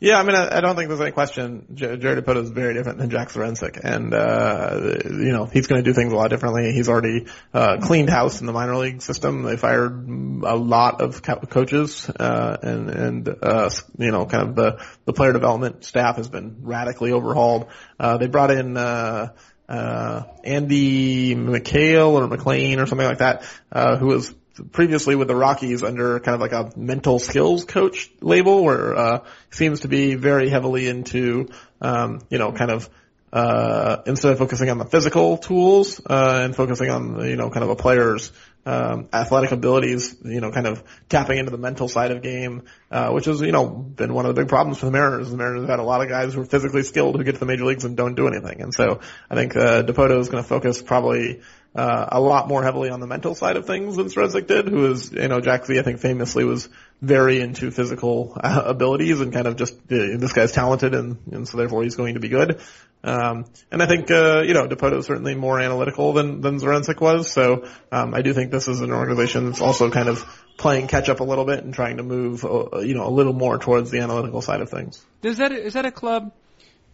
[0.00, 1.66] Yeah, I mean, I, I don't think there's any question.
[1.74, 5.82] J- Jared Dipoto is very different than Jack Zduriencik, and uh, you know he's going
[5.82, 6.70] to do things a lot differently.
[6.72, 9.42] He's already uh, cleaned house in the minor league system.
[9.42, 14.54] They fired a lot of co- coaches, uh, and and uh, you know, kind of
[14.54, 17.66] the the player development staff has been radically overhauled.
[17.98, 18.76] Uh, they brought in.
[18.76, 19.32] Uh,
[19.68, 24.34] uh, Andy McHale or McLean or something like that, uh, who was
[24.72, 29.24] previously with the Rockies under kind of like a mental skills coach label where, uh,
[29.50, 31.48] seems to be very heavily into,
[31.80, 32.88] um, you know, kind of,
[33.32, 37.62] uh, instead of focusing on the physical tools, uh, and focusing on, you know, kind
[37.64, 38.32] of a player's,
[38.64, 43.10] um, athletic abilities, you know, kind of tapping into the mental side of game, uh,
[43.10, 45.30] which has, you know, been one of the big problems for the Mariners.
[45.30, 47.40] The Mariners have had a lot of guys who are physically skilled who get to
[47.40, 48.60] the major leagues and don't do anything.
[48.60, 51.40] And so I think, uh, Dipoto is going to focus probably,
[51.74, 54.90] uh, a lot more heavily on the mental side of things than Zduriencik did, who
[54.90, 56.68] is, you know, Jack Z, I think famously was
[57.00, 61.46] very into physical uh, abilities and kind of just, uh, this guy's talented and, and
[61.46, 62.60] so therefore he's going to be good.
[63.04, 67.00] Um, and I think, uh, you know, Dipoto is certainly more analytical than, than Zduriencik
[67.00, 67.30] was.
[67.30, 70.24] So, um, I do think this is an organization that's also kind of
[70.56, 73.34] playing catch up a little bit and trying to move, uh, you know, a little
[73.34, 75.04] more towards the analytical side of things.
[75.22, 76.32] Does that is that a club?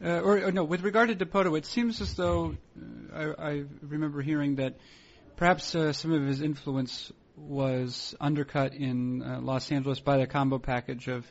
[0.05, 2.57] Uh, or, or no, with regard to Dipoto, it seems as though
[3.13, 4.77] uh, I, I remember hearing that
[5.37, 10.59] perhaps uh, some of his influence was undercut in uh, Los Angeles by the combo
[10.59, 11.27] package of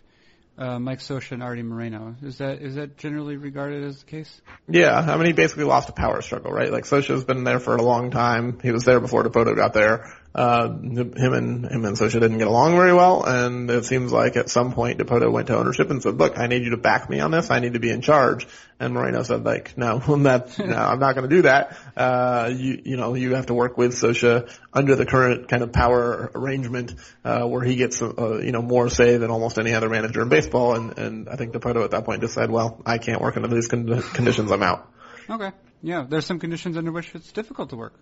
[0.58, 2.16] uh, Mike Scioscia and Arte Moreno.
[2.22, 4.42] Is that is that generally regarded as the case?
[4.68, 6.72] Yeah, I mean he basically lost a power struggle, right?
[6.72, 8.60] Like Scioscia's been there for a long time.
[8.62, 12.48] He was there before Dipoto got there uh, him and him and Scioscia didn't get
[12.48, 16.02] along very well, and it seems like at some point Dipoto went to ownership and
[16.02, 17.52] said, "Look, I need you to back me on this.
[17.52, 18.48] I need to be in charge."
[18.80, 21.78] And Moreno said, "Like, no, that, no, I'm not going to do that.
[21.96, 25.72] Uh, you, you know, you have to work with Scioscia under the current kind of
[25.72, 29.90] power arrangement, uh, where he gets, uh, you know, more say than almost any other
[29.90, 32.98] manager in baseball." And and I think Dipoto at that point just said, "Well, I
[32.98, 34.52] can't work under these con- conditions.
[34.52, 34.90] I'm out."
[35.30, 35.52] Okay.
[35.84, 37.94] Yeah, there's some conditions under which it's difficult to work.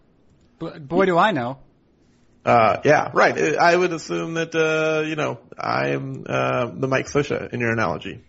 [0.60, 1.58] But boy, do I know.
[2.44, 3.58] Uh, yeah, right.
[3.58, 7.72] I would assume that, uh, you know, I am, uh, the Mike Scioscia in your
[7.72, 8.24] analogy.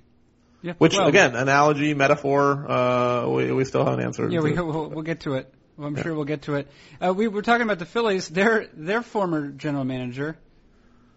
[0.60, 0.74] Yeah.
[0.78, 4.32] Which, well, again, analogy, metaphor, uh, we, we still haven't answered.
[4.32, 5.52] Yeah, we, we'll, we'll get to it.
[5.76, 6.02] Well, I'm yeah.
[6.02, 6.68] sure we'll get to it.
[7.00, 8.28] Uh, we were talking about the Phillies.
[8.28, 10.36] Their, their former general manager,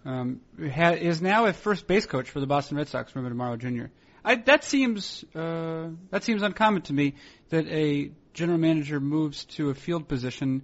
[0.06, 3.60] um, ha, is now a first base coach for the Boston Red Sox, Ruben Amaro
[3.60, 3.88] Jr.
[4.24, 7.16] I, that seems, uh, that seems uncommon to me
[7.50, 10.64] that a general manager moves to a field position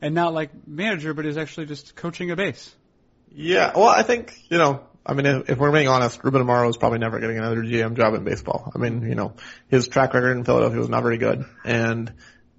[0.00, 2.74] and not like manager, but is actually just coaching a base.
[3.32, 4.84] Yeah, well, I think you know.
[5.04, 7.96] I mean, if, if we're being honest, Ruben Amaro is probably never getting another GM
[7.96, 8.70] job in baseball.
[8.74, 9.32] I mean, you know,
[9.68, 12.12] his track record in Philadelphia was not very good, and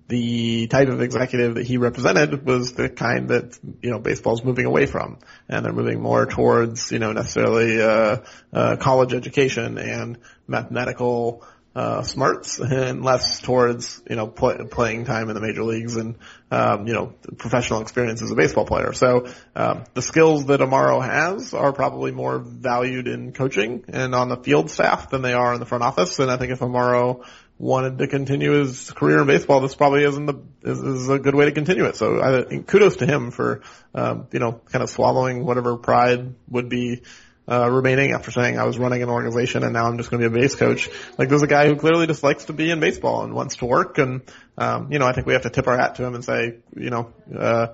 [0.10, 4.66] the type of executive that he represented was the kind that you know baseball's moving
[4.66, 8.18] away from, and they're moving more towards you know necessarily uh,
[8.52, 11.44] uh, college education and mathematical
[11.76, 16.16] uh, smarts and less towards you know play, playing time in the major leagues and
[16.52, 18.94] um, you know professional experience as a baseball player.
[18.94, 24.30] So um, the skills that Amaro has are probably more valued in coaching and on
[24.30, 26.18] the field staff than they are in the front office.
[26.20, 27.26] And I think if Amaro
[27.60, 31.36] wanted to continue his career in baseball, this probably isn't the is, is a good
[31.36, 31.96] way to continue it.
[31.96, 33.62] So I, think kudos to him for
[33.94, 37.04] um, you know kind of swallowing whatever pride would be
[37.50, 40.30] uh, remaining after saying I was running an organization and now I'm just going to
[40.30, 40.90] be a base coach.
[41.18, 43.66] Like there's a guy who clearly just likes to be in baseball and wants to
[43.66, 43.98] work.
[43.98, 44.22] And,
[44.58, 46.58] um, you know, I think we have to tip our hat to him and say,
[46.76, 47.68] you know, uh,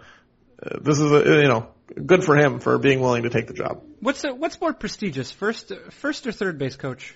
[0.81, 1.67] this is a, you know,
[2.05, 3.83] good for him for being willing to take the job.
[3.99, 7.15] What's the, what's more prestigious, first first or third base coach?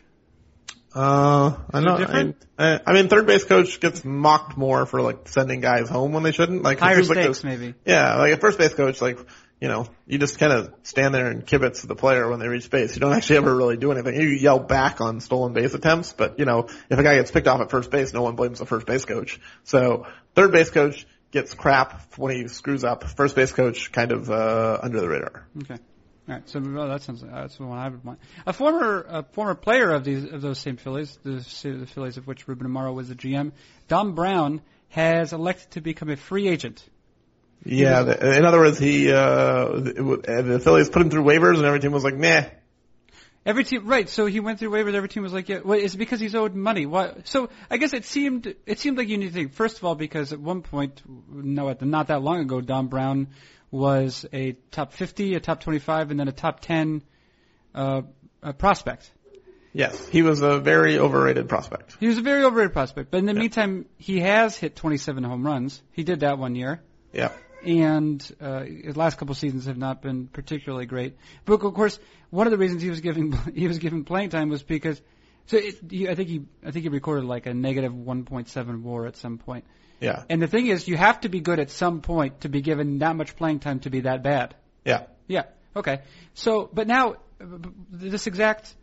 [0.94, 2.34] Uh, I know.
[2.58, 6.24] I, I, mean, third base coach gets mocked more for like sending guys home when
[6.24, 6.64] they shouldn't.
[6.64, 7.76] Like higher stakes, like maybe.
[7.86, 9.20] Yeah, like a first base coach, like
[9.60, 12.70] you know, you just kind of stand there and kibitz the player when they reach
[12.70, 12.96] base.
[12.96, 14.16] You don't actually ever really do anything.
[14.16, 17.48] You yell back on stolen base attempts, but you know, if a guy gets picked
[17.48, 19.40] off at first base, no one blames the first base coach.
[19.64, 23.04] So third base coach gets crap when he screws up.
[23.04, 25.48] First base coach kind of uh, under the radar.
[25.64, 25.78] Okay.
[26.30, 28.20] All right, so well, that sounds that's the one I would want.
[28.46, 32.28] A former a former player of these of those same Phillies, the, the Phillies of
[32.28, 33.52] which Ruben Amaro was the GM,
[33.88, 36.88] Dom Brown has elected to become a free agent.
[37.66, 41.92] Yeah, in other words, he uh, the Phillies put him through waivers, and every team
[41.92, 42.44] was like, "Nah."
[43.46, 44.08] Every team, right?
[44.08, 44.94] So he went through waivers.
[44.94, 46.86] Every team was like, "Yeah." Well, it's because he's owed money.
[46.86, 47.14] Why?
[47.26, 49.96] So I guess it seemed it seemed like you need to think first of all
[49.96, 53.28] because at one point, no, not that long ago, Dom Brown
[53.72, 57.04] was a top 50, a top 25, and then a top 10
[57.76, 58.02] uh,
[58.42, 59.12] a prospect.
[59.74, 61.96] Yes, he was a very overrated prospect.
[62.00, 63.40] He was a very overrated prospect, but in the yeah.
[63.40, 65.80] meantime, he has hit 27 home runs.
[65.92, 66.82] He did that one year.
[67.14, 67.32] Yeah
[67.66, 71.18] and uh, his last couple seasons have not been particularly great.
[71.46, 74.50] But of course, one of the reasons he was given he was given playing time
[74.50, 75.02] was because
[75.48, 79.08] so it, he, I think he I think he recorded like a negative 1.7 WAR
[79.08, 79.66] at some point.
[80.00, 80.24] Yeah.
[80.30, 83.00] And the thing is, you have to be good at some point to be given
[83.00, 84.56] that much playing time to be that bad.
[84.86, 85.08] Yeah.
[85.28, 85.44] Yeah.
[85.76, 86.02] Okay.
[86.34, 87.18] So, but now
[87.92, 88.74] this exact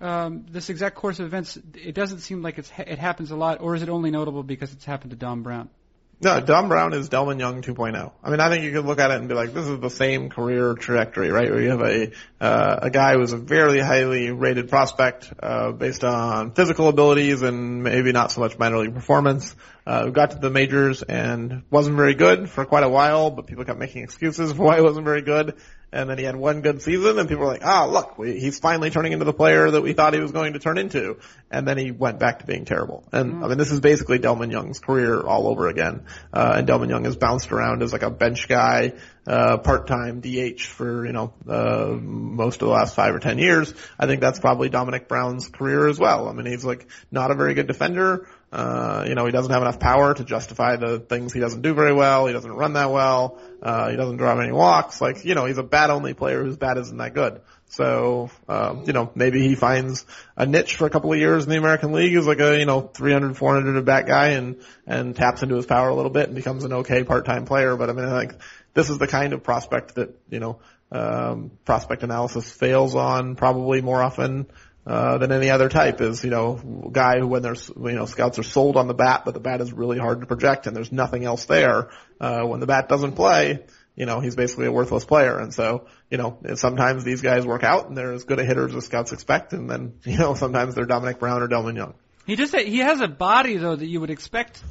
[0.00, 3.60] um, this exact course of events, it doesn't seem like it's it happens a lot,
[3.60, 5.70] or is it only notable because it's happened to Dom Brown?
[6.18, 8.10] No, Dom Brown is Delmon Young 2.0.
[8.24, 9.90] I mean, I think you could look at it and be like, this is the
[9.90, 11.50] same career trajectory, right?
[11.50, 16.04] Where you have a uh, a guy who's a very highly rated prospect uh, based
[16.04, 19.54] on physical abilities and maybe not so much minor league performance.
[19.86, 23.66] Uh, got to the majors and wasn't very good for quite a while, but people
[23.66, 25.54] kept making excuses for why he wasn't very good
[25.92, 28.38] and then he had one good season, and people were like, "Ah, oh, look, we,
[28.38, 31.18] he's finally turning into the player that we thought he was going to turn into."
[31.50, 33.04] And then he went back to being terrible.
[33.12, 33.44] And mm.
[33.44, 36.04] I mean, this is basically Delmon Young's career all over again.
[36.32, 38.94] Uh, and Delmon Young has bounced around as like a bench guy,
[39.26, 43.72] uh, part-time DH for you know uh, most of the last five or ten years.
[43.98, 46.28] I think that's probably Domonic Brown's career as well.
[46.28, 48.26] I mean, he's like not a very good defender.
[48.56, 51.74] Uh, you know, he doesn't have enough power to justify the things he doesn't do
[51.74, 52.26] very well.
[52.26, 53.38] He doesn't run that well.
[53.60, 54.98] Uh, he doesn't draw many walks.
[54.98, 57.42] Like, you know, he's a bat only player whose bat isn't that good.
[57.68, 60.06] So, um, you know, maybe he finds
[60.38, 62.64] a niche for a couple of years in the American League as like a, you
[62.64, 66.28] know, 300, 400 at bat guy and, and taps into his power a little bit
[66.28, 67.76] and becomes an okay part-time player.
[67.76, 68.40] But I mean, like,
[68.72, 73.82] this is the kind of prospect that, you know, um, prospect analysis fails on probably
[73.82, 74.46] more often
[74.86, 78.38] uh, than any other type is, you know, guy who when there's, you know, scouts
[78.38, 80.92] are sold on the bat, but the bat is really hard to project and there's
[80.92, 81.90] nothing else there.
[82.20, 83.64] Uh, when the bat doesn't play,
[83.96, 85.38] you know, he's basically a worthless player.
[85.38, 88.70] And so, you know, sometimes these guys work out and they're as good a hitters
[88.70, 89.52] as the scouts expect.
[89.52, 91.94] And then, you know, sometimes they're Domonic Brown or Delmon Young.
[92.24, 94.62] He just, he has a body though that you would expect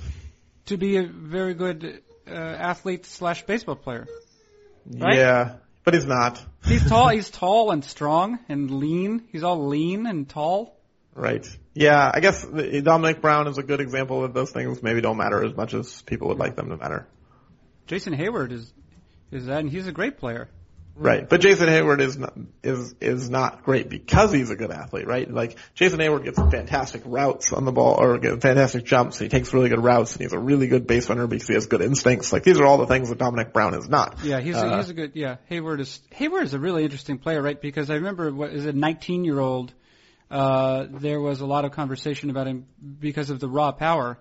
[0.67, 4.07] to be a very good, uh, athlete slash baseball player.
[4.85, 5.17] Right?
[5.17, 5.55] Yeah.
[5.85, 6.43] But he's not.
[6.65, 7.09] He's tall.
[7.09, 9.27] He's tall and strong and lean.
[9.31, 10.75] He's all lean and tall.
[11.13, 11.45] Right.
[11.75, 12.11] Yeah.
[12.11, 14.81] I guess Domonic Brown is a good example of those things.
[14.81, 17.07] Maybe don't matter as much as people would like them to matter.
[17.85, 18.73] Jason Heyward is
[19.31, 20.49] is that, and he's a great player.
[20.97, 25.05] Right, but Jason Heyward is not, is is not great because he's a good athlete,
[25.05, 25.29] right?
[25.29, 29.19] Like Jason Heyward gets fantastic routes on the ball or gets fantastic jumps.
[29.19, 31.65] He takes really good routes and he's a really good base runner because he has
[31.65, 32.31] good instincts.
[32.31, 34.23] Like these are all the things that Domonic Brown is not.
[34.23, 35.35] Yeah, he's uh, a, he's a good yeah.
[35.51, 37.59] Heyward is Heyward is a really interesting player, right?
[37.59, 39.73] Because I remember what is a 19 year old.
[40.31, 42.67] Uh, there was a lot of conversation about him
[42.99, 44.17] because of the raw power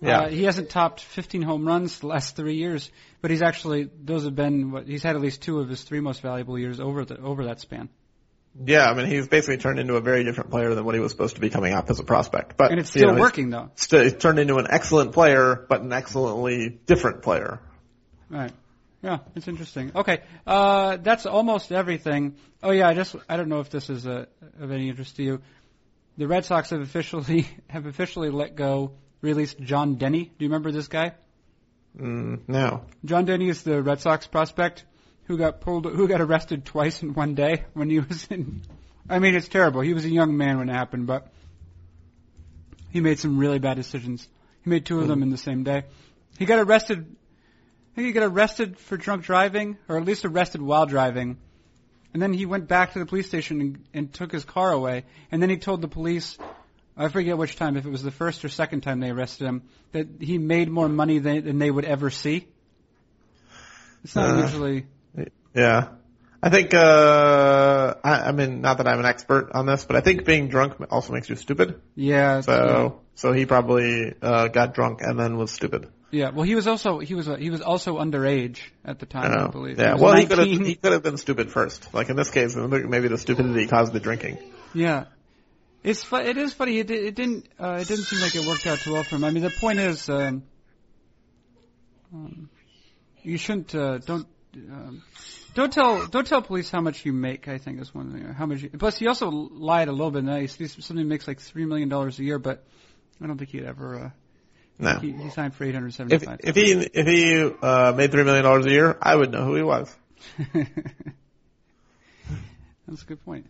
[0.00, 0.20] yeah.
[0.20, 2.90] Uh, he hasn't topped 15 home runs the last three years,
[3.20, 6.00] but he's actually those have been what he's had at least two of his three
[6.00, 7.88] most valuable years over the over that span.
[8.64, 11.12] Yeah, I mean he's basically turned into a very different player than what he was
[11.12, 12.56] supposed to be coming up as a prospect.
[12.56, 13.70] But and it's still you know, working though.
[13.74, 17.60] St- he's turned into an excellent player, but an excellently different player.
[18.30, 18.52] Right.
[19.02, 19.92] Yeah, it's interesting.
[19.94, 22.34] Okay, uh, that's almost everything.
[22.62, 24.24] Oh yeah, I just I don't know if this is a, uh,
[24.60, 25.40] of any interest to you.
[26.16, 30.24] The Red Sox have officially have officially let go released Jon Denney.
[30.24, 31.14] Do you remember this guy?
[31.98, 32.84] Mm, no.
[33.04, 34.84] Jon Denney is the Red Sox prospect
[35.24, 38.62] who got pulled, who got arrested twice in one day when he was in.
[39.08, 39.80] I mean, it's terrible.
[39.80, 41.28] He was a young man when it happened, but
[42.90, 44.26] he made some really bad decisions.
[44.64, 45.84] He made two of them in the same day.
[46.38, 46.98] He got arrested.
[47.00, 51.38] I think he got arrested for drunk driving, or at least arrested while driving.
[52.12, 55.04] And then he went back to the police station and, and took his car away.
[55.30, 56.38] And then he told the police
[56.98, 59.62] I forget which time, if it was the first or second time they arrested him,
[59.92, 62.48] that he made more money than, than they would ever see.
[64.02, 64.86] It's not uh, usually.
[65.54, 65.90] Yeah.
[66.42, 70.00] I think, uh, I, I mean, not that I'm an expert on this, but I
[70.00, 71.80] think being drunk also makes you stupid.
[71.94, 72.40] Yeah.
[72.40, 72.90] So, yeah.
[73.14, 75.88] so he probably, uh, got drunk and then was stupid.
[76.10, 79.30] Yeah, well, he was also he was uh, he was also underage at the time,
[79.30, 79.78] I, I believe.
[79.78, 80.20] Yeah, he well, 19.
[80.22, 81.92] he could have he could have been stupid first.
[81.92, 84.38] Like in this case, maybe the stupidity caused the drinking.
[84.72, 85.04] Yeah,
[85.88, 86.78] it's fu- it is funny.
[86.78, 89.24] It, it didn't uh, it didn't seem like it worked out too well for him.
[89.24, 90.42] I mean, the point is, um,
[92.12, 92.50] um,
[93.22, 95.02] you shouldn't uh, don't um,
[95.54, 97.48] don't tell don't tell police how much you make.
[97.48, 98.24] I think is one thing.
[98.34, 98.62] How much?
[98.62, 100.24] You, plus, he also lied a little bit.
[100.24, 100.58] Nice.
[100.84, 102.64] Somebody makes like three million dollars a year, but
[103.22, 103.98] I don't think he'd ever.
[103.98, 104.10] Uh,
[104.78, 104.98] no.
[104.98, 106.40] He, he signed for eight hundred seventy-five.
[106.44, 109.44] If, if he if he uh, made three million dollars a year, I would know
[109.44, 109.94] who he was.
[112.86, 113.46] That's a good point.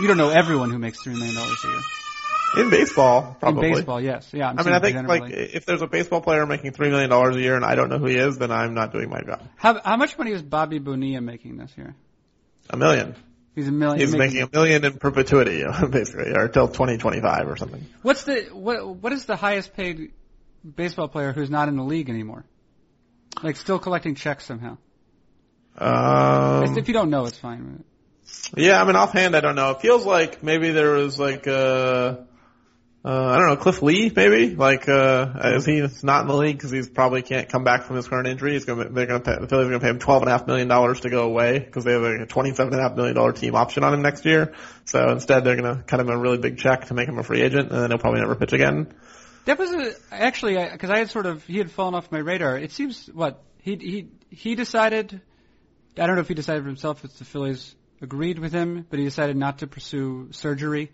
[0.00, 1.80] You don't know everyone who makes three million dollars a year.
[2.56, 3.68] In baseball, probably.
[3.68, 4.48] In baseball, yes, yeah.
[4.48, 5.20] I'm i mean, I think generally.
[5.20, 7.90] like if there's a baseball player making three million dollars a year and I don't
[7.90, 9.42] know who he is, then I'm not doing my job.
[9.56, 11.94] How how much money is Bobby Bonilla making this year?
[12.70, 13.16] A million.
[13.54, 14.00] He's a million.
[14.00, 17.84] He's making, making a million in perpetuity, basically, or till 2025 or something.
[18.02, 18.86] What's the what?
[18.86, 20.12] What is the highest paid
[20.76, 22.44] baseball player who's not in the league anymore?
[23.42, 24.78] Like still collecting checks somehow.
[25.76, 27.84] Um, if you don't know, it's fine.
[28.56, 29.70] Yeah, I mean, offhand, I don't know.
[29.72, 32.16] It feels like maybe there was like, uh,
[33.04, 34.54] uh, I don't know, Cliff Lee, maybe?
[34.54, 37.96] Like, uh, is he not in the league because he's probably can't come back from
[37.96, 38.52] his current injury?
[38.52, 40.46] He's gonna, they're gonna pay, the Phillies are gonna pay him twelve and a half
[40.46, 43.32] million dollars to go away because they have a twenty-seven and a half million dollar
[43.32, 44.52] team option on him next year.
[44.84, 47.40] So instead, they're gonna cut him a really big check to make him a free
[47.40, 48.92] agent, and then he'll probably never pitch again.
[49.44, 52.58] That was a, actually because I had sort of he had fallen off my radar.
[52.58, 55.20] It seems what he he he decided.
[55.96, 57.04] I don't know if he decided for himself.
[57.04, 60.92] It's the Phillies agreed with him, but he decided not to pursue surgery.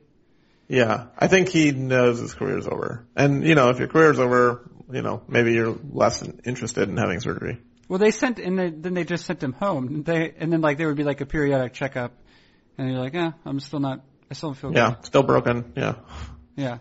[0.69, 3.07] Yeah, I think he knows his career's over.
[3.15, 7.21] And, you know, if your career's over, you know, maybe you're less interested in having
[7.21, 7.59] surgery.
[7.87, 10.05] Well, they sent, and they, then they just sent him home.
[10.05, 12.13] They, and then like there would be like a periodic checkup,
[12.79, 14.01] and you're like, yeah, I'm still not,
[14.31, 14.97] I still don't feel yeah, good.
[14.97, 15.73] Yeah, still broken.
[15.77, 15.95] Yeah.
[16.57, 16.79] Yeah.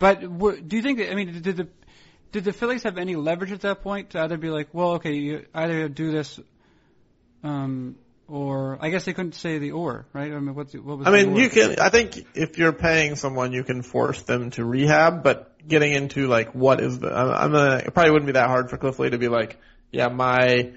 [0.00, 1.68] But w- do you think that, I mean, did the,
[2.32, 5.14] did the Phillies have any leverage at that point to either be like, well, okay,
[5.14, 6.40] you either do this,
[7.44, 7.96] um,
[8.30, 10.32] or I guess they couldn't say the or, right?
[10.32, 11.06] I mean, what's what was?
[11.06, 11.80] I mean, you can.
[11.80, 15.22] I think if you're paying someone, you can force them to rehab.
[15.22, 17.12] But getting into like what is the?
[17.12, 17.82] I'm gonna.
[17.84, 19.58] It probably wouldn't be that hard for Cliff Lee to be like,
[19.90, 20.72] yeah, my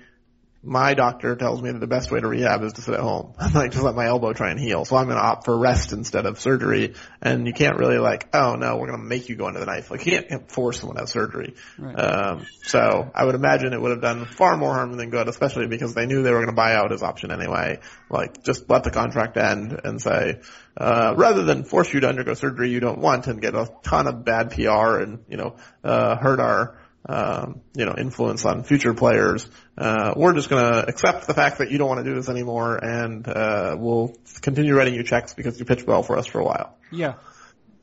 [0.66, 3.34] my doctor tells me that the best way to rehab is to sit at home.
[3.38, 4.86] I'm like, just let my elbow try and heal.
[4.86, 6.94] So I'm going to opt for rest instead of surgery.
[7.22, 9.66] And you can't really like, oh no, we're going to make you go into the
[9.66, 9.92] knife.
[9.92, 11.56] Like you can't force someone to have surgery.
[11.78, 11.94] Right.
[11.94, 15.68] Um, so I would imagine it would have done far more harm than good, especially
[15.68, 17.80] because they knew they were going to buy out his option anyway.
[18.10, 20.40] Like just let the contract end and say,
[20.78, 24.08] uh, rather than force you to undergo surgery you don't want and get a ton
[24.08, 26.78] of bad PR and, you know, uh, hurt our,
[27.08, 29.48] um, you know, influence on future players.
[29.78, 32.30] Uh, we're just going to accept the fact that you don't want to do this
[32.30, 36.40] anymore, and uh, we'll continue writing you checks because you pitched well for us for
[36.40, 36.78] a while.
[36.92, 37.16] yeah,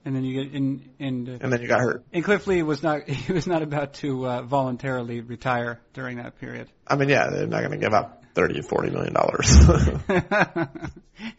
[0.04, 1.28] and then you get in and.
[1.28, 2.04] Uh, And then you got hurt.
[2.12, 6.38] and Cliff Lee was not he was not about to uh, voluntarily retire during that
[6.40, 6.68] period.
[6.86, 9.50] I mean, yeah, they're not going to give up thirty, forty million dollars.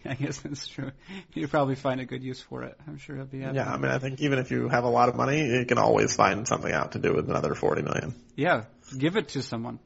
[0.06, 0.92] I guess that's true.
[1.34, 2.78] You'd probably find a good use for it.
[2.88, 3.56] I'm sure he'll be happy.
[3.58, 5.78] yeah, I mean, I think even if you have a lot of money, you can
[5.78, 8.14] always find something out to do with another forty million.
[8.36, 8.66] Yeah,
[8.98, 9.80] give it to someone.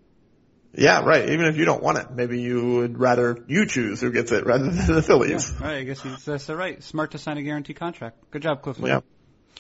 [0.78, 1.30] Yeah, right.
[1.30, 4.46] Even if you don't want it, maybe you would rather you choose who gets it
[4.46, 5.54] rather than the Phillies.
[5.60, 5.78] Yeah, right.
[5.78, 6.84] I guess he's, that's uh, right.
[6.84, 8.18] Smart to sign a guarantee contract.
[8.32, 8.90] Good job, Cliff Lee.
[8.90, 9.00] Yeah.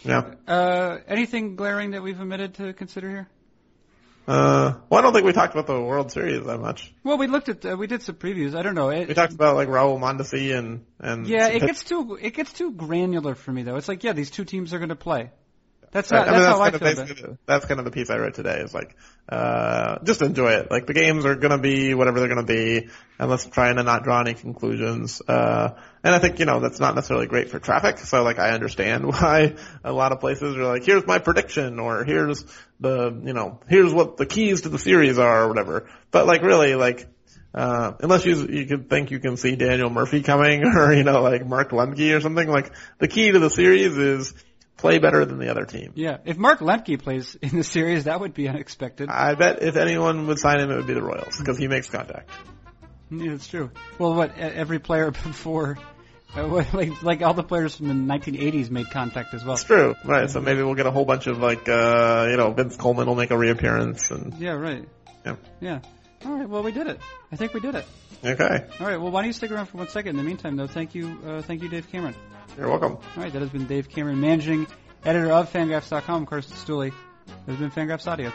[0.04, 0.34] Yeah.
[0.48, 3.28] Uh, anything glaring that we've omitted to consider here?
[4.28, 6.93] Uh, well, I don't think we talked about the World Series that much.
[7.03, 8.55] Well, we looked at uh, we did some previews.
[8.55, 8.89] I don't know.
[8.89, 12.51] It, We talked about like Raul Mondesi and and yeah, it gets too it gets
[12.53, 13.76] too granular for me though.
[13.76, 15.32] It's like yeah, these two teams are going to play.
[15.96, 17.91] That's not, I mean, that's that's how I kind of the, that's kind of the
[17.91, 18.60] piece I read today.
[18.60, 18.98] Is like,
[19.30, 20.70] uh, just enjoy it.
[20.70, 24.04] Like the games are gonna be whatever they're gonna be, and let's try to not
[24.04, 25.22] draw any conclusions.
[25.26, 25.70] Uh,
[26.04, 28.00] and I think you know that's not necessarily great for traffic.
[28.00, 32.04] So like I understand why a lot of places are like, here's my prediction, or
[32.04, 32.43] here's
[32.82, 35.88] the you know here's what the keys to the series are, or whatever.
[36.12, 37.08] But like really like.
[37.54, 41.22] Uh, unless you you can think you can see Daniel Murphy coming or you know
[41.22, 44.34] like Mark Lemke or something like the key to the series is
[44.78, 45.93] play better than the other team.
[45.95, 49.09] Yeah, if Mark Lemke plays in the series, that would be unexpected.
[49.09, 51.89] I bet if anyone would sign him, it would be the Royals because he makes
[51.89, 52.30] contact.
[53.11, 53.71] Yeah, that's true.
[53.99, 55.78] Well, what every player before,
[56.36, 59.53] uh, like like all the players from the 1980s made contact as well.
[59.53, 60.30] It's true, right?
[60.30, 63.15] So maybe we'll get a whole bunch of like, uh, you know, Vince Coleman will
[63.15, 64.88] make a reappearance, and Yeah, right.
[65.26, 65.36] Yeah.
[65.59, 65.80] Yeah.
[66.26, 66.49] All right.
[66.49, 66.99] Well, we did it.
[67.32, 67.86] I think we did it.
[68.23, 68.65] Okay.
[68.80, 68.97] All right.
[68.97, 70.11] Well, why don't you stick around for one second?
[70.11, 72.15] In the meantime, though, thank you, uh, thank you, Dave Cameron.
[72.57, 72.93] You're welcome.
[72.93, 73.32] All right.
[73.32, 74.67] That has been Dave Cameron, managing
[75.03, 76.91] editor of Fangraphs.com, Carson Cistulli.
[77.45, 78.32] This has been Fangraphs Audio.